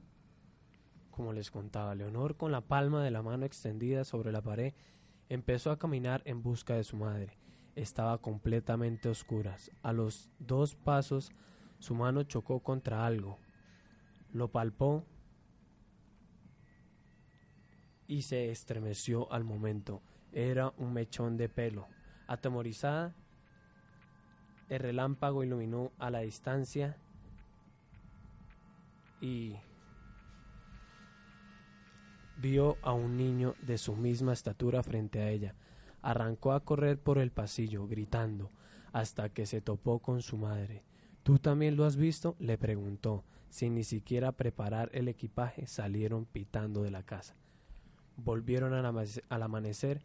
[1.14, 4.74] Como les contaba, Leonor, con la palma de la mano extendida sobre la pared,
[5.29, 7.38] empezó a caminar en busca de su madre.
[7.77, 9.70] Estaba completamente a oscuras.
[9.85, 11.31] A los dos pasos,
[11.79, 13.38] su mano chocó contra algo.
[14.33, 15.05] Lo palpó
[18.09, 20.03] y se estremeció al momento.
[20.33, 21.87] Era un mechón de pelo.
[22.27, 23.14] Atemorizada,
[24.68, 26.96] el relámpago iluminó a la distancia
[29.20, 29.55] y
[32.44, 35.54] vio a un niño de su misma estatura frente a ella.
[36.02, 38.50] Arrancó a correr por el pasillo, gritando,
[38.92, 40.83] hasta que se topó con su madre.
[41.22, 42.37] ¿Tú también lo has visto?
[42.38, 43.24] le preguntó.
[43.48, 47.35] Sin ni siquiera preparar el equipaje, salieron pitando de la casa.
[48.18, 50.02] Volvieron al, amanecer,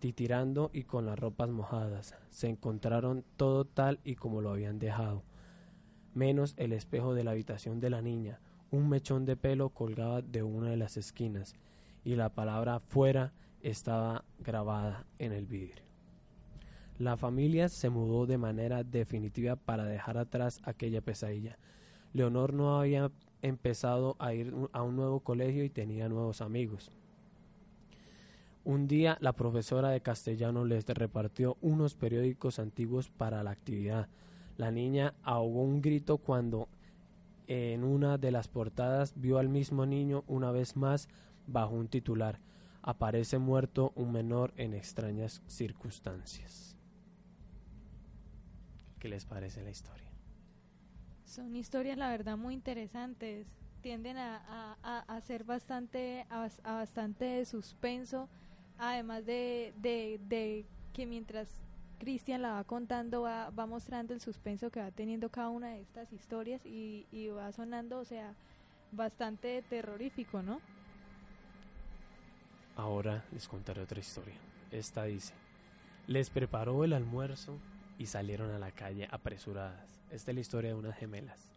[0.00, 2.16] titirando y con las ropas mojadas.
[2.30, 5.22] Se encontraron todo tal y como lo habían dejado,
[6.12, 8.40] menos el espejo de la habitación de la niña.
[8.72, 11.54] Un mechón de pelo colgaba de una de las esquinas
[12.04, 15.84] y la palabra fuera estaba grabada en el vidrio.
[16.98, 21.58] La familia se mudó de manera definitiva para dejar atrás aquella pesadilla.
[22.14, 23.10] Leonor no había
[23.42, 26.90] empezado a ir a un nuevo colegio y tenía nuevos amigos.
[28.64, 34.08] Un día la profesora de castellano les repartió unos periódicos antiguos para la actividad.
[34.56, 36.68] La niña ahogó un grito cuando
[37.46, 41.08] en una de las portadas vio al mismo niño una vez más
[41.46, 42.40] bajo un titular.
[42.82, 46.76] Aparece muerto un menor en extrañas circunstancias.
[48.98, 50.10] ¿Qué les parece la historia?
[51.24, 53.46] Son historias, la verdad, muy interesantes.
[53.80, 58.28] Tienden a, a, bastante, a, a bastante de suspenso,
[58.78, 61.48] además de, de, de que mientras
[62.02, 65.82] Cristian la va contando, va, va mostrando el suspenso que va teniendo cada una de
[65.82, 68.34] estas historias y, y va sonando, o sea,
[68.90, 70.60] bastante terrorífico, ¿no?
[72.74, 74.34] Ahora les contaré otra historia.
[74.72, 75.32] Esta dice,
[76.08, 77.56] les preparó el almuerzo
[77.98, 80.00] y salieron a la calle apresuradas.
[80.10, 81.52] Esta es la historia de unas gemelas.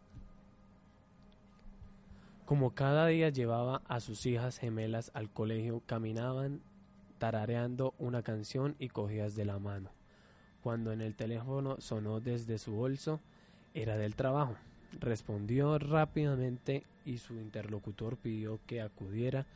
[2.44, 6.60] Como cada día llevaba a sus hijas gemelas al colegio, caminaban
[7.18, 9.95] tarareando una canción y cogidas de la mano.
[10.66, 13.20] Cuando en el teléfono sonó desde su bolso,
[13.72, 14.56] era del trabajo.
[14.98, 19.46] Respondió rápidamente y su interlocutor pidió que acudiera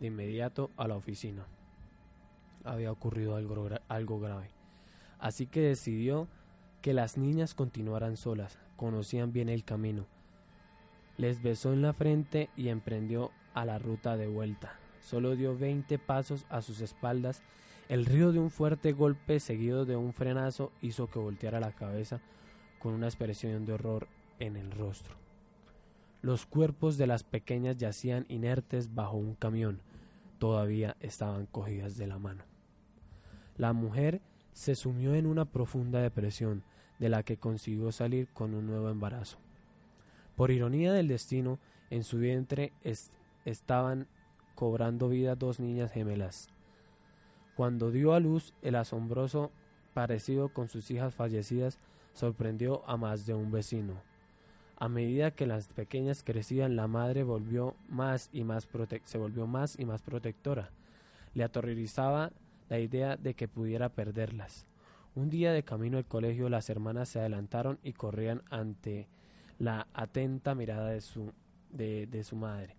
[0.00, 1.46] de inmediato a la oficina.
[2.64, 4.50] Había ocurrido algo, algo grave.
[5.20, 6.26] Así que decidió
[6.82, 10.08] que las niñas continuaran solas, conocían bien el camino.
[11.16, 14.72] Les besó en la frente y emprendió a la ruta de vuelta.
[15.00, 17.40] Solo dio 20 pasos a sus espaldas.
[17.88, 22.20] El río de un fuerte golpe seguido de un frenazo hizo que volteara la cabeza
[22.80, 24.08] con una expresión de horror
[24.40, 25.14] en el rostro.
[26.20, 29.80] Los cuerpos de las pequeñas yacían inertes bajo un camión.
[30.38, 32.42] Todavía estaban cogidas de la mano.
[33.56, 34.20] La mujer
[34.52, 36.64] se sumió en una profunda depresión
[36.98, 39.38] de la que consiguió salir con un nuevo embarazo.
[40.34, 41.58] Por ironía del destino,
[41.90, 43.12] en su vientre es-
[43.44, 44.08] estaban
[44.54, 46.48] cobrando vida dos niñas gemelas.
[47.56, 49.50] Cuando dio a luz, el asombroso
[49.94, 51.78] parecido con sus hijas fallecidas
[52.12, 53.94] sorprendió a más de un vecino.
[54.76, 58.68] A medida que las pequeñas crecían, la madre volvió más y más
[59.04, 60.70] se volvió más y más protectora.
[61.32, 62.30] Le aterrorizaba
[62.68, 64.66] la idea de que pudiera perderlas.
[65.14, 69.08] Un día de camino al colegio, las hermanas se adelantaron y corrían ante
[69.58, 71.32] la atenta mirada de su,
[71.70, 72.76] de, de su madre.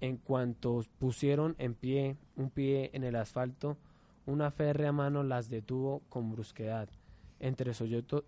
[0.00, 3.76] En cuanto pusieron en pie un pie en el asfalto,
[4.30, 6.88] una férrea mano las detuvo con brusquedad.
[7.40, 7.72] Entre,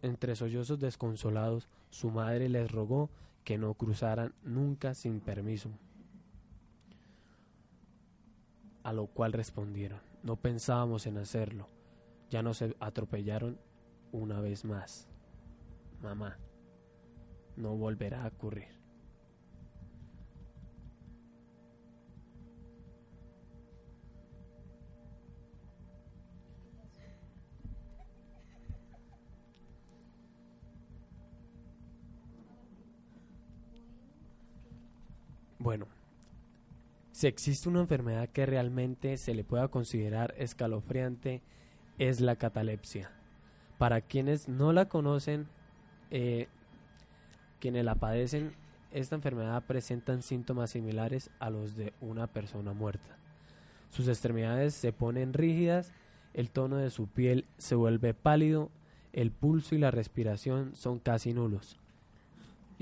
[0.03, 3.11] entre sollozos desconsolados, su madre les rogó
[3.45, 5.71] que no cruzaran nunca sin permiso.
[8.83, 11.69] A lo cual respondieron, no pensábamos en hacerlo,
[12.31, 13.59] ya nos atropellaron
[14.11, 15.09] una vez más.
[16.03, 16.37] Mamá,
[17.57, 18.82] no volverá a ocurrir.
[35.63, 35.87] Bueno,
[37.13, 41.41] si existe una enfermedad que realmente se le pueda considerar escalofriante,
[41.99, 43.13] es la catalepsia.
[43.79, 45.47] Para quienes no la conocen,
[46.11, 46.49] eh,
[47.61, 48.57] quienes la padecen,
[48.91, 53.17] esta enfermedad presentan síntomas similares a los de una persona muerta.
[53.89, 55.93] Sus extremidades se ponen rígidas,
[56.35, 58.73] el tono de su piel se vuelve pálido,
[59.13, 61.79] el pulso y la respiración son casi nulos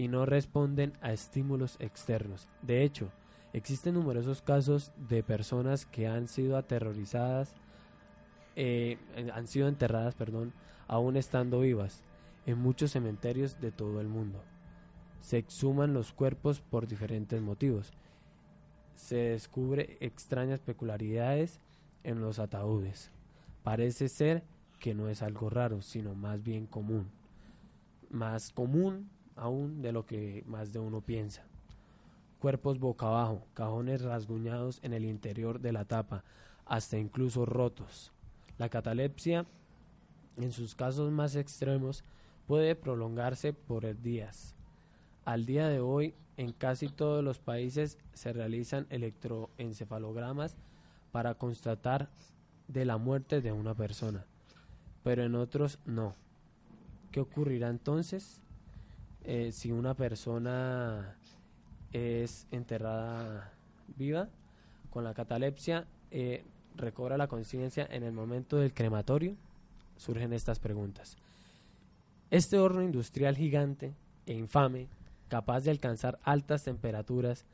[0.01, 2.48] y no responden a estímulos externos.
[2.62, 3.12] De hecho,
[3.53, 7.55] existen numerosos casos de personas que han sido aterrorizadas,
[8.57, 8.96] eh,
[9.34, 10.55] han sido enterradas, perdón,
[10.88, 12.03] aún estando vivas,
[12.46, 14.42] en muchos cementerios de todo el mundo.
[15.20, 17.92] Se exhuman los cuerpos por diferentes motivos.
[18.94, 21.61] Se descubre extrañas peculiaridades
[22.05, 23.11] en los ataúdes.
[23.62, 24.44] Parece ser
[24.78, 27.11] que no es algo raro, sino más bien común.
[28.09, 31.43] Más común aún de lo que más de uno piensa.
[32.41, 36.24] Cuerpos boca abajo, cajones rasguñados en el interior de la tapa,
[36.64, 38.12] hasta incluso rotos.
[38.59, 39.47] La catalepsia,
[40.37, 42.05] en sus casos más extremos,
[42.47, 44.55] puede prolongarse por días.
[45.24, 50.57] Al día de hoy, en casi todos los países se realizan electroencefalogramas
[51.12, 52.09] para constatar
[52.68, 54.24] de la muerte de una persona,
[55.03, 56.14] pero en otros no.
[57.11, 58.41] ¿Qué ocurrirá entonces?
[59.25, 61.16] Eh, si una persona
[61.93, 63.53] es enterrada
[63.97, 64.29] viva
[64.91, 66.45] con la catalepsia, eh,
[66.77, 69.37] recobra la conciencia en el momento del crematorio,
[69.97, 71.16] surgen estas preguntas.
[72.31, 73.95] Este horno industrial gigante
[74.27, 74.89] e infame,
[75.29, 77.45] capaz de alcanzar altas temperaturas,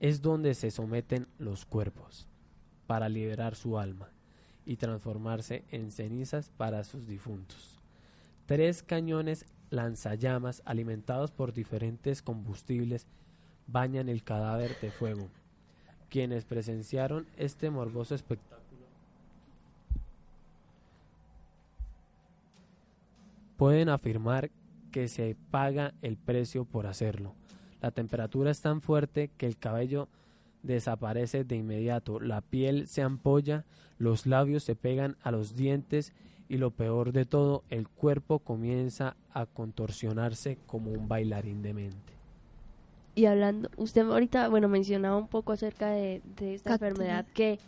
[0.00, 2.26] es donde se someten los cuerpos
[2.86, 4.10] para liberar su alma
[4.66, 7.78] y transformarse en cenizas para sus difuntos.
[8.46, 13.06] Tres cañones lanzallamas alimentados por diferentes combustibles
[13.66, 15.28] bañan el cadáver de fuego.
[16.10, 18.82] Quienes presenciaron este morboso espectáculo
[23.56, 24.50] pueden afirmar
[24.90, 27.34] que se paga el precio por hacerlo.
[27.80, 30.08] La temperatura es tan fuerte que el cabello
[30.62, 33.64] desaparece de inmediato, la piel se ampolla,
[33.98, 36.12] los labios se pegan a los dientes
[36.52, 42.12] y lo peor de todo, el cuerpo comienza a contorsionarse como un bailarín de mente.
[43.14, 47.58] Y hablando, usted ahorita, bueno, mencionaba un poco acerca de, de esta enfermedad que,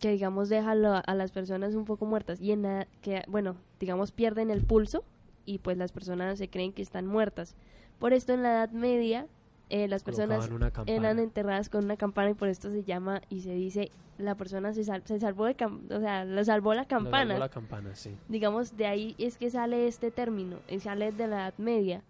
[0.00, 3.56] que, digamos, deja lo- a las personas un poco muertas y en la, que, bueno,
[3.78, 5.04] digamos, pierden el pulso
[5.44, 7.56] y pues las personas se creen que están muertas.
[7.98, 9.26] Por esto en la Edad Media
[9.70, 10.48] eh, las personas
[10.86, 14.72] eran enterradas con una campana y por esto se llama y se dice la persona
[14.72, 17.26] se, sal- se salvó de cam- o sea, lo salvó la Lo campana.
[17.34, 18.16] salvó la campana, sí.
[18.28, 22.02] Digamos, de ahí es que sale este término, y sale de la Edad Media.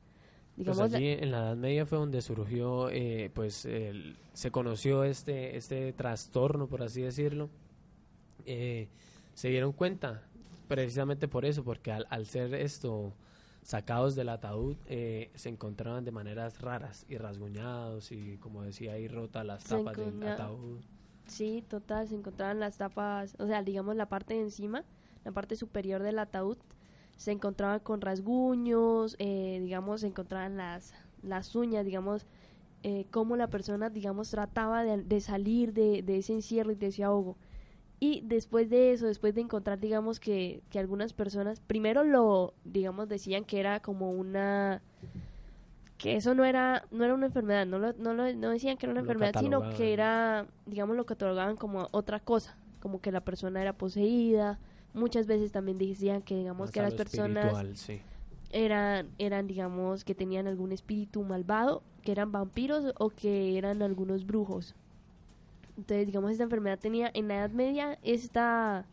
[0.56, 5.04] Digamos, pues allí en la Edad Media fue donde surgió, eh, pues el- se conoció
[5.04, 7.50] este, este trastorno, por así decirlo.
[8.46, 8.88] Eh,
[9.34, 10.22] se dieron cuenta,
[10.66, 13.12] precisamente por eso, porque al, al ser esto
[13.68, 19.08] sacados del ataúd, eh, se encontraban de maneras raras y rasguñados y como decía ahí
[19.08, 20.80] rota las Se tapas del ataúd.
[21.26, 24.84] Sí, total, se encontraban las tapas, o sea, digamos la parte de encima,
[25.22, 26.56] la parte superior del ataúd,
[27.18, 32.24] se encontraban con rasguños, eh, digamos, se encontraban las, las uñas, digamos,
[32.84, 36.86] eh, cómo la persona, digamos, trataba de, de salir de, de ese encierro y de
[36.86, 37.36] ese ahogo.
[38.00, 43.08] Y después de eso, después de encontrar, digamos, que, que algunas personas, primero lo, digamos,
[43.08, 44.82] decían que era como una
[45.96, 48.86] que eso no era no era una enfermedad, no lo, no, lo- no decían que
[48.86, 53.10] era una Lo enfermedad, sino que era, digamos, lo catalogaban como otra cosa, como que
[53.10, 54.60] la persona era poseída.
[54.94, 58.00] Muchas veces también decían que, digamos, Más que las personas sí.
[58.50, 64.24] eran, eran, digamos, que tenían algún espíritu malvado, que eran vampiros o que eran algunos
[64.24, 64.76] brujos.
[65.78, 68.84] Entonces, digamos, esta enfermedad tenía en la Edad Media esta...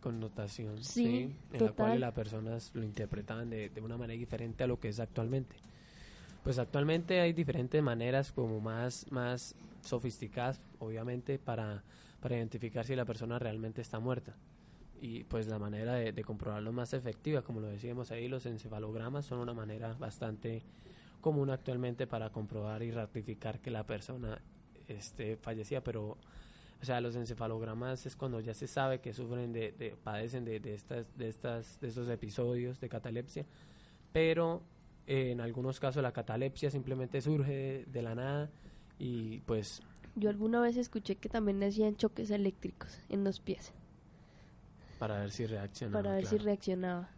[0.00, 4.64] connotación, Sí, sí, en la cual las personas lo interpretaban de, de una manera diferente
[4.64, 5.56] a lo que es actualmente.
[6.42, 11.82] Pues actualmente hay diferentes maneras como más, más sofisticadas, obviamente, para,
[12.20, 14.34] para identificar si la persona realmente está muerta.
[15.02, 19.26] Y pues la manera de, de comprobarlo más efectiva, como lo decíamos ahí, los encefalogramas
[19.26, 20.62] son una manera bastante
[21.20, 24.40] común actualmente para comprobar y ratificar que la persona
[24.88, 26.16] este, fallecía, pero
[26.80, 30.60] o sea, los encefalogramas es cuando ya se sabe que sufren de, de- padecen de,
[30.60, 33.46] de estas, de estas, de estos episodios de catalepsia,
[34.12, 34.62] pero
[35.06, 38.50] eh, en algunos casos la catalepsia simplemente surge de, de la nada
[38.98, 39.82] y pues
[40.16, 43.72] Yo alguna vez escuché que también hacían choques eléctricos en los pies
[44.98, 45.92] para ver si reacciona.
[45.94, 47.08] para ver si reaccionaba.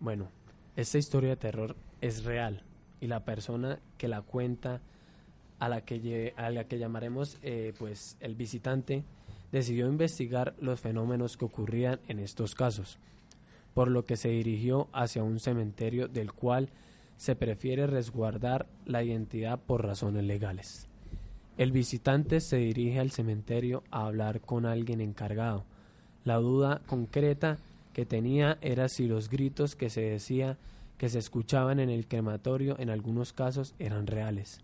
[0.00, 0.28] Bueno,
[0.76, 2.62] esta historia de terror es real
[3.00, 4.80] y la persona que la cuenta,
[5.58, 9.04] a la que, a la que llamaremos eh, pues el visitante,
[9.52, 12.98] decidió investigar los fenómenos que ocurrían en estos casos,
[13.74, 16.68] por lo que se dirigió hacia un cementerio del cual
[17.16, 20.88] se prefiere resguardar la identidad por razones legales.
[21.56, 25.64] El visitante se dirige al cementerio a hablar con alguien encargado.
[26.24, 27.58] La duda concreta
[27.92, 30.56] que tenía era si los gritos que se decía
[30.98, 34.60] que se escuchaban en el crematorio en algunos casos eran reales.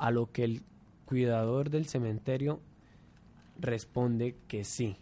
[0.00, 0.62] A lo que el
[1.04, 2.60] cuidador del cementerio
[3.58, 4.96] responde que sí,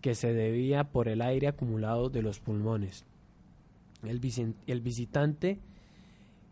[0.00, 3.04] que se debía por el aire acumulado de los pulmones.
[4.04, 5.58] El, visi- el visitante,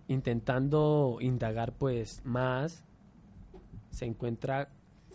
[0.09, 2.83] intentando indagar pues más,
[3.93, 4.69] se encuentra,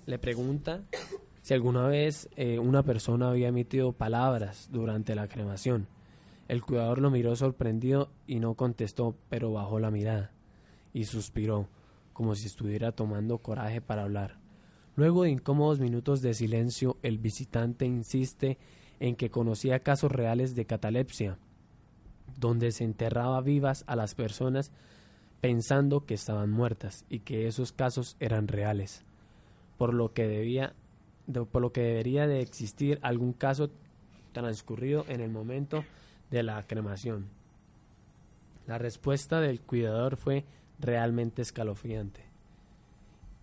[0.06, 0.84] le pregunta
[1.42, 5.88] si alguna vez eh, una persona había emitido palabras durante la cremación.
[6.48, 10.32] El cuidador lo miró sorprendido y no contestó, pero bajó la mirada
[10.94, 11.68] y suspiró,
[12.14, 14.38] como si estuviera tomando coraje para hablar.
[14.96, 18.58] Luego de incómodos minutos de silencio, el visitante insiste
[19.00, 21.38] en que conocía casos reales de catalepsia,
[22.38, 24.72] donde se enterraba vivas a las personas
[25.40, 29.04] pensando que estaban muertas y que esos casos eran reales,
[29.78, 30.74] por lo que debía
[31.28, 33.70] de- por lo que debería de existir algún caso
[34.34, 35.84] transcurrido en el momento
[36.30, 37.28] de la cremación.
[38.68, 40.46] La respuesta del cuidador fue
[40.82, 42.22] realmente escalofriante.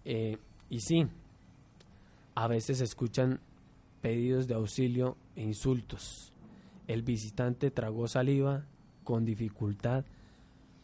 [0.04, 0.38] Eh,
[0.70, 1.06] y sí,
[2.34, 3.40] a veces escuchan
[4.00, 6.32] pedidos de auxilio e insultos.
[6.86, 8.64] El visitante tragó saliva
[9.04, 10.04] con dificultad,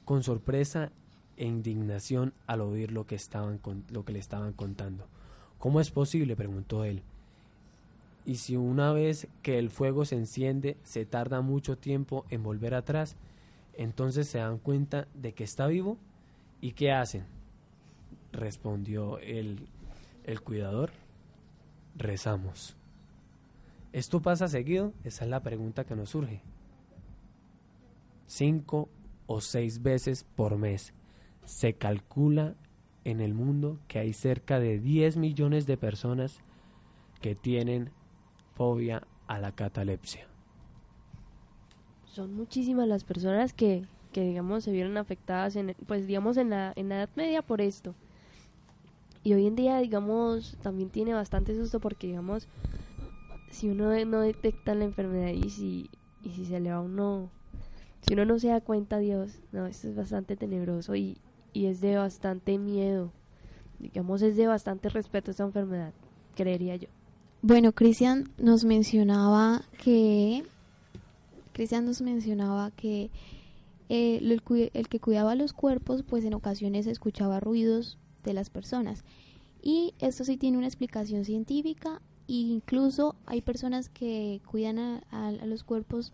[0.04, 0.90] con sorpresa
[1.36, 5.06] e indignación al oír lo que, estaban con- lo que le estaban contando.
[5.58, 6.36] ¿Cómo es posible?
[6.36, 7.02] preguntó él.
[8.26, 12.74] Y si una vez que el fuego se enciende se tarda mucho tiempo en volver
[12.74, 13.16] atrás,
[13.74, 15.98] entonces se dan cuenta de que está vivo.
[16.64, 17.26] ¿Y qué hacen?
[18.32, 19.68] Respondió el,
[20.24, 20.92] el cuidador.
[21.94, 22.74] Rezamos.
[23.92, 24.94] ¿Esto pasa seguido?
[25.04, 26.40] Esa es la pregunta que nos surge.
[28.26, 28.88] Cinco
[29.26, 30.94] o seis veces por mes.
[31.44, 32.54] Se calcula
[33.04, 36.40] en el mundo que hay cerca de 10 millones de personas
[37.20, 37.90] que tienen
[38.54, 40.26] fobia a la catalepsia.
[42.06, 43.84] Son muchísimas las personas que,
[44.14, 47.60] que digamos, se vieron afectadas, en, pues, digamos, en la, en la Edad Media por
[47.60, 47.96] esto.
[49.24, 52.46] Y hoy en día, digamos, también tiene bastante susto porque, digamos,
[53.50, 55.90] si uno no detecta la enfermedad y si,
[56.22, 57.28] y si se le va a uno,
[58.02, 61.18] si uno no se da cuenta, Dios, no, esto es bastante tenebroso y,
[61.52, 63.10] y es de bastante miedo.
[63.80, 65.92] Digamos, es de bastante respeto esta enfermedad,
[66.36, 66.88] creería yo.
[67.42, 70.44] Bueno, Cristian nos mencionaba que
[71.52, 73.10] Cristian nos mencionaba que
[73.88, 79.04] eh, el, el que cuidaba los cuerpos, pues en ocasiones escuchaba ruidos de las personas.
[79.62, 82.00] Y esto sí tiene una explicación científica.
[82.28, 86.12] E incluso hay personas que cuidan a, a- a los cuerpos,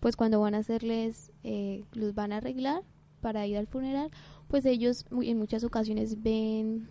[0.00, 2.82] pues cuando van a hacerles, eh, los van a arreglar
[3.22, 4.10] para ir al funeral,
[4.48, 6.88] pues ellos en muchas ocasiones ven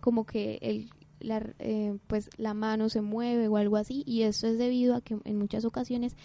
[0.00, 0.88] como que el,
[1.20, 5.00] la, eh, pues la mano se mueve o algo así y esto es debido a
[5.02, 6.16] que en muchas ocasiones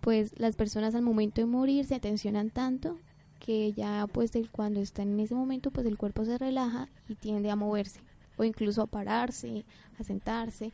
[0.00, 2.98] pues las personas al momento de morir se tensionan tanto
[3.40, 7.14] que ya pues el- cuando están en ese momento pues el cuerpo se relaja y
[7.14, 8.00] tiende a moverse
[8.36, 9.64] o incluso a pararse,
[9.98, 10.72] a sentarse.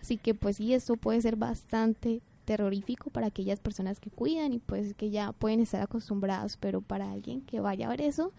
[0.00, 4.58] Así que pues sí, esto puede ser bastante terrorífico para aquellas personas que cuidan y
[4.58, 8.32] pues que ya pueden estar acostumbrados, pero para alguien que vaya a ver eso,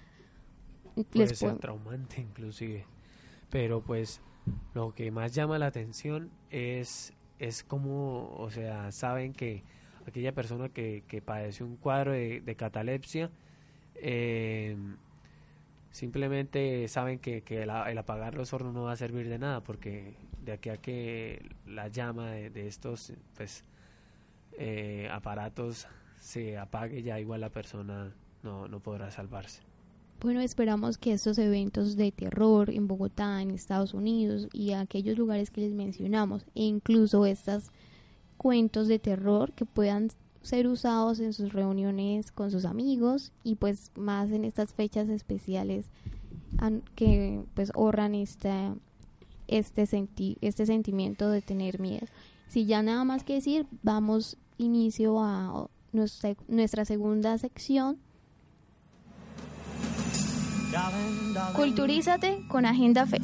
[0.95, 2.86] Puede les ser puede- traumante inclusive.
[3.49, 4.21] Pero pues
[4.73, 9.63] lo que más llama la atención es, es como, o sea, saben que
[10.08, 13.30] aquella persona que, que padece un cuadro de, de catalepsia,
[13.95, 14.76] eh,
[15.91, 20.16] simplemente saben que, que el, apagar los hornos no va a servir de nada porque
[20.43, 23.64] de aquí a que la llama de, estos pues
[24.54, 25.88] eh, aparatos
[26.20, 29.62] se apague ya igual la persona no, no podrá salvarse.
[30.22, 35.49] Bueno, esperamos que estos eventos de terror en Bogotá, en Estados Unidos y aquellos lugares
[35.49, 37.72] que les mencionamos, e incluso estos
[38.45, 40.07] cuentos de terror que puedan
[40.41, 45.85] ser usados en sus reuniones con sus amigos y pues más en estas fechas especiales
[46.95, 48.73] que pues ahorran esta,
[49.47, 52.07] este, senti- este sentimiento de tener miedo.
[52.47, 57.97] Si ya nada más que decir, vamos inicio a nuestra, nuestra segunda sección
[61.53, 63.23] Culturízate con Agenda Fest.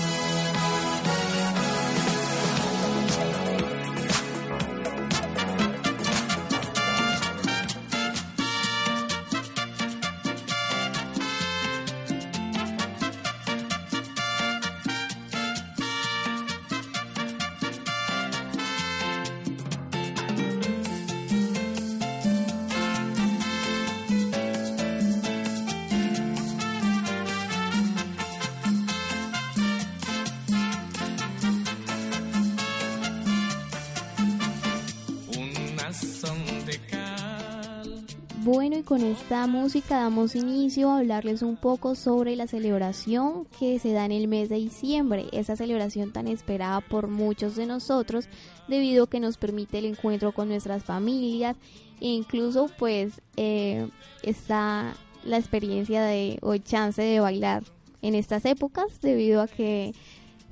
[38.91, 44.03] con esta música damos inicio a hablarles un poco sobre la celebración que se da
[44.03, 48.27] en el mes de diciembre, esa celebración tan esperada por muchos de nosotros
[48.67, 51.55] debido a que nos permite el encuentro con nuestras familias
[52.01, 53.87] e incluso pues eh,
[54.23, 57.63] está la experiencia de o chance de bailar
[58.01, 59.93] en estas épocas debido a que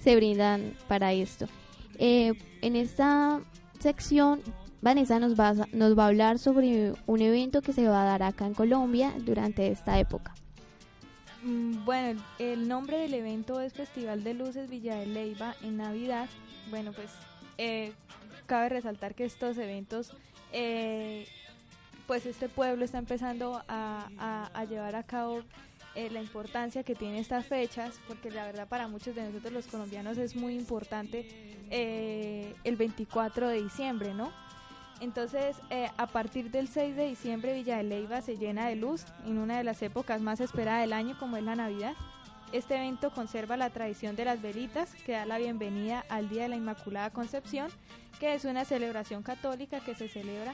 [0.01, 1.47] se brindan para esto.
[1.97, 2.31] Eh,
[2.61, 3.41] en esta
[3.79, 4.39] sección
[4.81, 8.05] Vanessa nos va, a, nos va a hablar sobre un evento que se va a
[8.05, 10.33] dar acá en Colombia durante esta época.
[11.43, 16.29] Mm, Bueno, el, nombre del evento es Festival de Luces Villa de Leyva en Navidad.
[16.69, 17.09] Bueno, pues
[17.57, 17.93] eh,
[18.45, 20.13] cabe resaltar que estos eventos,
[20.51, 21.27] eh,
[22.07, 25.41] pues este pueblo está empezando a, llevar a cabo
[25.95, 29.67] eh, la importancia que tiene estas fechas, porque la verdad para muchos de nosotros los
[29.67, 31.27] colombianos es muy importante
[31.69, 34.31] eh, el 24 de diciembre, ¿no?
[35.01, 39.05] Entonces, eh, a partir del 6 de diciembre, Villa de Leyva se llena de luz
[39.25, 41.93] en una de las épocas más esperadas del año, como es la Navidad.
[42.51, 46.49] Este evento conserva la tradición de las velitas, que da la bienvenida al Día de
[46.49, 47.69] la Inmaculada Concepción,
[48.19, 50.53] que es una celebración católica que se celebra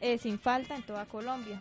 [0.00, 1.60] eh, sin falta en toda Colombia.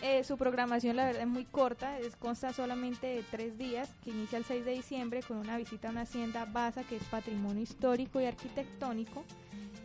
[0.00, 4.10] Eh, su programación, la verdad, es muy corta, es, consta solamente de tres días, que
[4.10, 7.62] inicia el 6 de diciembre con una visita a una hacienda Baza, que es patrimonio
[7.62, 9.24] histórico y arquitectónico,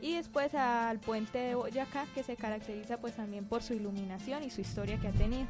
[0.01, 4.51] y después al puente de Boyacá, que se caracteriza pues también por su iluminación y
[4.51, 5.47] su historia que ha tenido.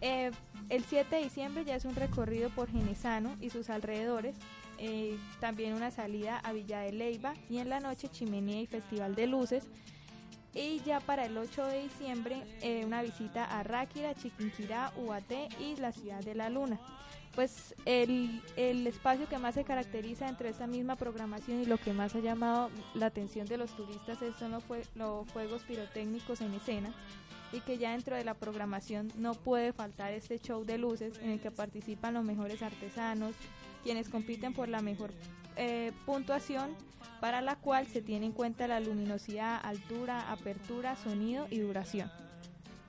[0.00, 0.32] Eh,
[0.70, 4.36] el 7 de diciembre ya es un recorrido por Genesano y sus alrededores,
[4.78, 9.14] eh, también una salida a Villa de Leyva y en la noche chimenea y festival
[9.14, 9.64] de luces.
[10.54, 15.76] Y ya para el 8 de diciembre eh, una visita a Ráquira, Chiquinquirá, Ubaté y
[15.76, 16.80] la ciudad de la Luna.
[17.34, 21.92] Pues el, el espacio que más se caracteriza entre esta misma programación y lo que
[21.92, 26.54] más ha llamado la atención de los turistas son los, fue- los fuegos pirotécnicos en
[26.54, 26.90] escena
[27.52, 31.30] y que ya dentro de la programación no puede faltar este show de luces en
[31.30, 33.34] el que participan los mejores artesanos,
[33.84, 35.12] quienes compiten por la mejor
[35.56, 36.70] eh, puntuación
[37.20, 42.10] para la cual se tiene en cuenta la luminosidad, altura, apertura, sonido y duración.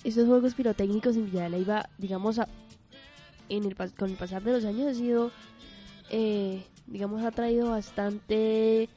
[0.04, 2.48] Estos juegos pirotécnicos en Villa de Leyva, digamos, a-
[3.50, 5.32] en el, con el pasar de los años ha sido,
[6.10, 8.88] eh, digamos, ha traído bastante,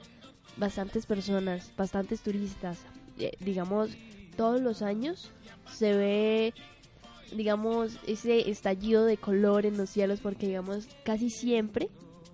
[0.56, 2.78] bastantes personas, bastantes turistas.
[3.18, 3.90] Eh, digamos,
[4.36, 5.30] todos los años
[5.72, 6.54] se ve,
[7.34, 11.88] digamos, ese estallido de color en los cielos porque, digamos, casi siempre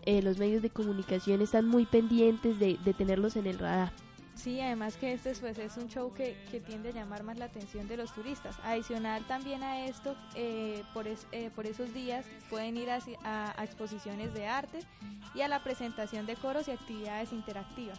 [0.04, 3.92] eh, los medios de comunicación están muy pendientes de, de tenerlos en el radar.
[4.34, 7.46] Sí, además que este pues, es un show que, que tiende a llamar más la
[7.46, 8.56] atención de los turistas.
[8.62, 13.60] Adicional también a esto, eh, por, es- eh, por esos días pueden ir a, a-
[13.60, 14.78] a exposiciones de arte
[15.34, 17.98] y a la presentación de coros y actividades interactivas.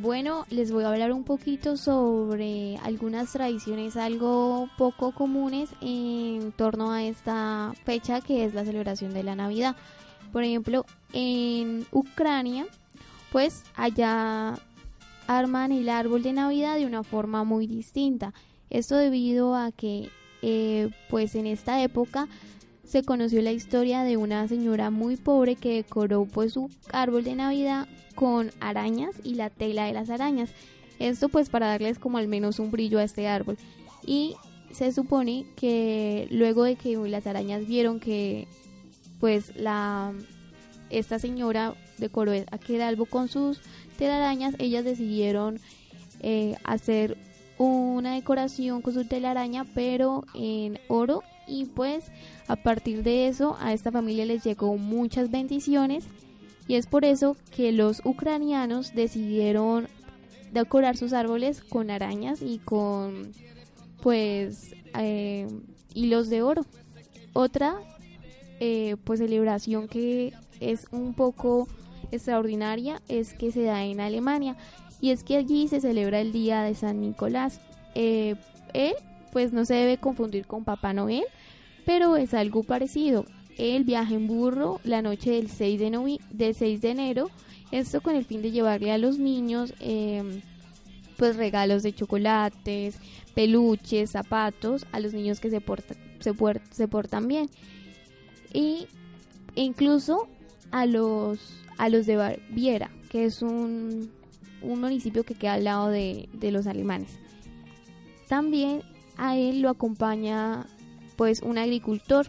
[0.00, 6.90] Bueno, les voy a hablar un poquito sobre algunas tradiciones algo poco comunes en torno
[6.92, 9.76] a esta fecha que es la celebración de la Navidad.
[10.32, 12.66] Por ejemplo, en Ucrania,
[13.30, 14.58] pues allá
[15.26, 18.32] arman el árbol de Navidad de una forma muy distinta.
[18.70, 20.08] Esto debido a que,
[20.40, 22.28] eh, pues en esta época
[22.84, 27.34] se conoció la historia de una señora muy pobre que decoró pues su árbol de
[27.34, 30.50] Navidad con arañas y la tela de las arañas.
[30.98, 33.56] Esto pues para darles como al menos un brillo a este árbol.
[34.06, 34.36] Y
[34.72, 38.46] se supone que luego de que las arañas vieron que
[39.22, 40.12] pues la
[40.90, 43.60] esta señora decoró aquel árbol con sus
[43.96, 45.60] telarañas, ellas decidieron
[46.18, 47.16] eh, hacer
[47.56, 52.06] una decoración con su telaraña pero en oro y pues
[52.48, 56.04] a partir de eso a esta familia les llegó muchas bendiciones
[56.66, 59.86] y es por eso que los ucranianos decidieron
[60.52, 63.30] decorar sus árboles con arañas y con
[64.02, 65.46] pues eh,
[65.94, 66.66] hilos de oro.
[67.34, 67.80] Otra
[68.60, 71.68] eh, pues celebración que es un poco
[72.10, 74.56] extraordinaria es que se da en Alemania
[75.00, 77.60] y es que allí se celebra el día de San Nicolás.
[77.94, 78.36] Eh,
[78.72, 78.94] él
[79.32, 81.24] pues no se debe confundir con Papá Noel,
[81.86, 83.24] pero es algo parecido.
[83.58, 87.30] Él viaja en burro la noche del 6 de, novi- del 6 de enero,
[87.70, 90.40] esto con el fin de llevarle a los niños eh,
[91.16, 92.96] pues regalos de chocolates,
[93.34, 96.32] peluches, zapatos a los niños que se, porta- se,
[96.70, 97.48] se portan bien.
[98.52, 98.86] Y
[99.54, 100.28] incluso
[100.70, 101.38] a los,
[101.78, 104.10] a los de Baviera, que es un,
[104.62, 107.18] un municipio que queda al lado de, de los alemanes.
[108.28, 108.82] También
[109.16, 110.66] a él lo acompaña
[111.16, 112.26] pues un agricultor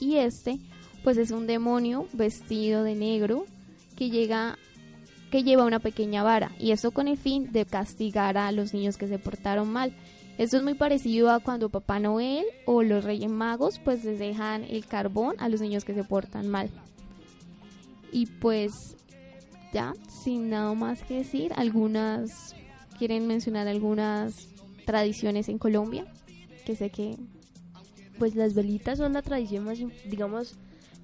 [0.00, 0.58] y este
[1.04, 3.44] pues es un demonio vestido de negro
[3.96, 4.58] que llega
[5.30, 8.96] que lleva una pequeña vara y eso con el fin de castigar a los niños
[8.96, 9.94] que se portaron mal.
[10.38, 14.64] Esto es muy parecido a cuando Papá Noel o los Reyes Magos pues les dejan
[14.64, 16.70] el carbón a los niños que se portan mal.
[18.10, 18.72] Y pues
[19.72, 22.54] ya, sin nada más que decir, algunas
[22.98, 24.48] quieren mencionar algunas
[24.84, 26.06] tradiciones en Colombia,
[26.64, 27.16] que sé que
[28.18, 30.56] pues las velitas son la tradición más, digamos,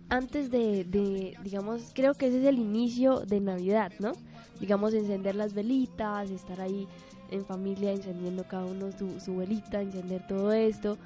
[0.09, 4.13] antes de, de, digamos, creo que ese es el inicio de Navidad, ¿no?
[4.61, 6.87] Digamos, encender las velitas, estar ahí
[7.31, 10.99] en familia encendiendo cada uno su, su velita, encender todo esto.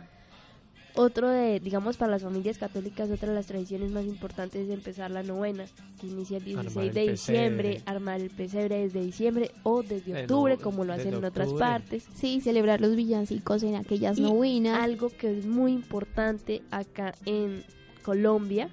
[0.94, 5.10] Otro de, digamos, para las familias católicas, otra de las tradiciones más importantes es empezar
[5.10, 5.64] la novena,
[5.98, 7.90] que inicia el 16 Armar el de diciembre, pesebre.
[7.90, 12.04] armar el pesebre desde diciembre o desde octubre, no, como lo hacen en otras partes.
[12.14, 14.82] sí, celebrar los villancicos en aquellas Y novenas.
[14.82, 17.64] algo que es muy importante acá en
[18.02, 18.68] Colombia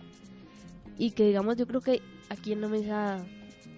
[0.97, 3.23] y que digamos yo creo que aquí en la mesa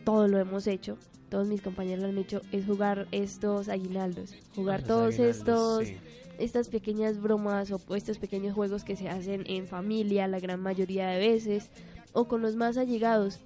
[0.04, 0.98] todo lo hemos hecho,
[1.32, 5.88] todos mis compañeros lo han hecho, es jugar estos aguinaldos, jugar Los todos aguinaldos, estos,
[5.88, 5.98] sí.
[6.38, 11.08] estas pequeñas bromas o estos pequeños juegos que se hacen en familia la gran mayoría
[11.08, 11.70] de veces
[12.14, 13.40] o con los más allegados.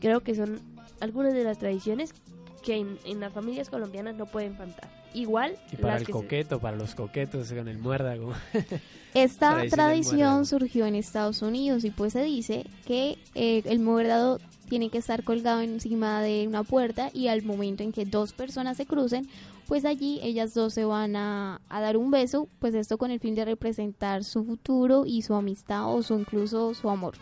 [0.00, 0.60] Creo que son
[1.00, 2.12] algunas de las tradiciones
[2.64, 4.90] que en, en las familias colombianas no pueden faltar.
[5.14, 8.32] Igual Y para las el que se- coqueto, para los coquetos con el muérdago.
[9.14, 10.44] Esta Tradición tradición muérdago.
[10.46, 14.38] surgió en Estados Unidos y pues se dice que eh, el muérdago
[14.68, 18.76] tiene que estar colgado encima de una puerta y al momento en que dos personas
[18.76, 19.28] se crucen,
[19.66, 23.20] pues allí ellas dos se van a, a dar un beso, pues esto con el
[23.20, 27.14] fin de representar su futuro y su amistad o su incluso su amor.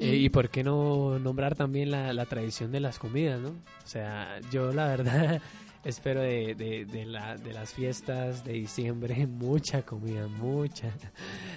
[0.00, 3.48] Eh, ¿Y por qué no nombrar también la, la tradición de las comidas, no?
[3.48, 5.40] O sea, yo la verdad
[5.86, 9.26] espero de, de, de, la, de las fiestas de diciembre.
[9.26, 10.92] Mucha comida, mucha.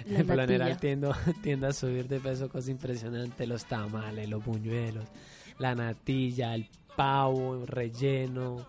[0.06, 4.44] La Por lo general tiendo, tiendo a subir de peso, cosa impresionante, los tamales, los
[4.44, 5.04] buñuelos,
[5.58, 8.66] la natilla, el pavo relleno,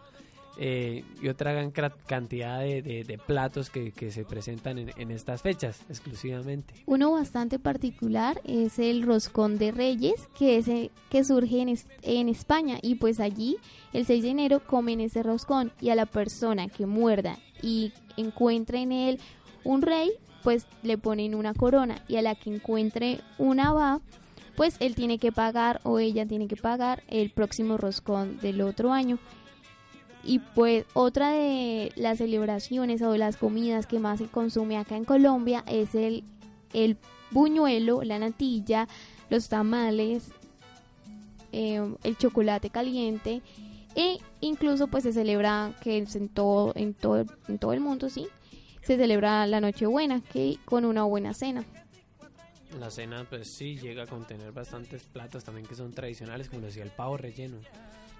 [0.63, 6.75] eh, y otra gran cantidad de, platos que, se presentan en, estas fechas exclusivamente.
[6.85, 12.29] Uno bastante particular es el roscón de Reyes, que es eh, que surge en, en
[12.29, 13.57] España y pues allí
[13.91, 18.83] el 6 de enero comen ese roscón y a la persona que muerda y encuentre
[18.83, 19.19] en él
[19.63, 20.11] un rey,
[20.43, 23.99] pues le ponen una corona y a la que encuentre una va,
[24.55, 28.93] pues él tiene que pagar o ella tiene que pagar el próximo roscón del otro
[28.93, 29.17] año.
[30.23, 34.95] Y pues otra de las celebraciones o de las comidas que más se consume acá
[34.95, 36.23] en Colombia es el,
[36.73, 36.97] el
[37.31, 38.87] buñuelo, la natilla,
[39.29, 40.31] los tamales,
[41.51, 43.41] eh, el chocolate caliente
[43.95, 48.27] e incluso pues se celebra que en todo en todo en todo el mundo sí
[48.81, 51.63] se celebra la Nochebuena que con una buena cena.
[52.79, 56.83] La cena, pues sí, llega a contener bastantes platos también que son tradicionales, como decía,
[56.83, 57.57] el pavo relleno.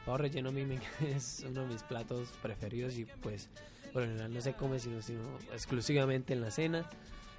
[0.06, 0.80] Pavo relleno a mí me,
[1.16, 3.49] es uno de mis platos preferidos y pues
[3.93, 4.97] por lo general no se come sino,
[5.54, 6.89] exclusivamente en la cena.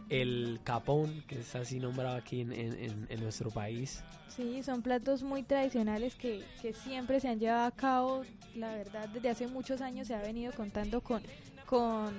[0.08, 4.02] El capón, que es así nombrado aquí en, en- nuestro país.
[4.28, 8.24] Sí, son platos muy tradicionales que, que siempre se han llevado a cabo.
[8.56, 11.22] La verdad, desde hace muchos años se ha venido contando con,
[11.66, 12.12] con,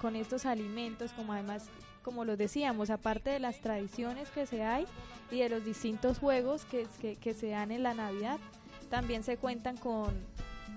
[0.00, 1.68] con, estos alimentos, como además,
[2.02, 4.84] como lo decíamos, aparte de las tradiciones que se hay
[5.30, 6.86] y de los distintos juegos que,
[7.16, 8.38] que se dan en la Navidad,
[8.90, 10.14] también se cuentan con,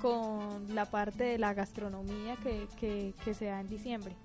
[0.02, 4.16] con la parte de la gastronomía que, que, que se da en diciembre.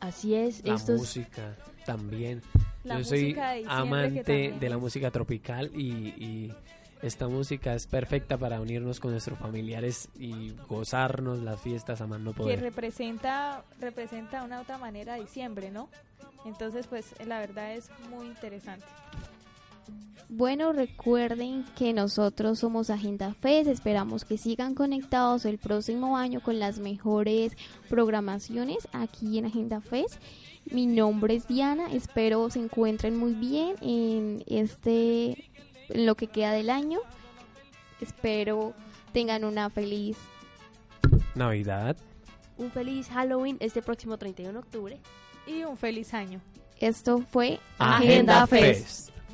[0.00, 2.42] Así es, La estos música también.
[2.84, 6.54] La Yo soy de que amante también de la música tropical y, y
[7.00, 12.20] esta música es perfecta para unirnos con nuestros familiares y gozarnos las fiestas a más
[12.20, 12.60] no que poder.
[12.60, 15.88] representa representa una otra manera diciembre, ¿no?
[16.44, 18.86] Entonces, pues la verdad es muy interesante.
[20.28, 26.58] Bueno, recuerden que nosotros somos Agenda Fest, esperamos que sigan conectados el próximo año con
[26.58, 27.56] las mejores
[27.88, 30.20] programaciones aquí en Agenda Fest.
[30.70, 35.50] Mi nombre es Diana, espero se encuentren muy bien en este
[35.90, 37.00] en lo que queda del año.
[38.00, 38.72] Espero
[39.12, 40.16] tengan una feliz
[41.34, 41.96] Navidad.
[42.56, 45.00] un feliz Halloween este próximo 31 de octubre.
[45.46, 46.40] Y un feliz año.
[46.80, 49.13] Esto fue Agenda Fest.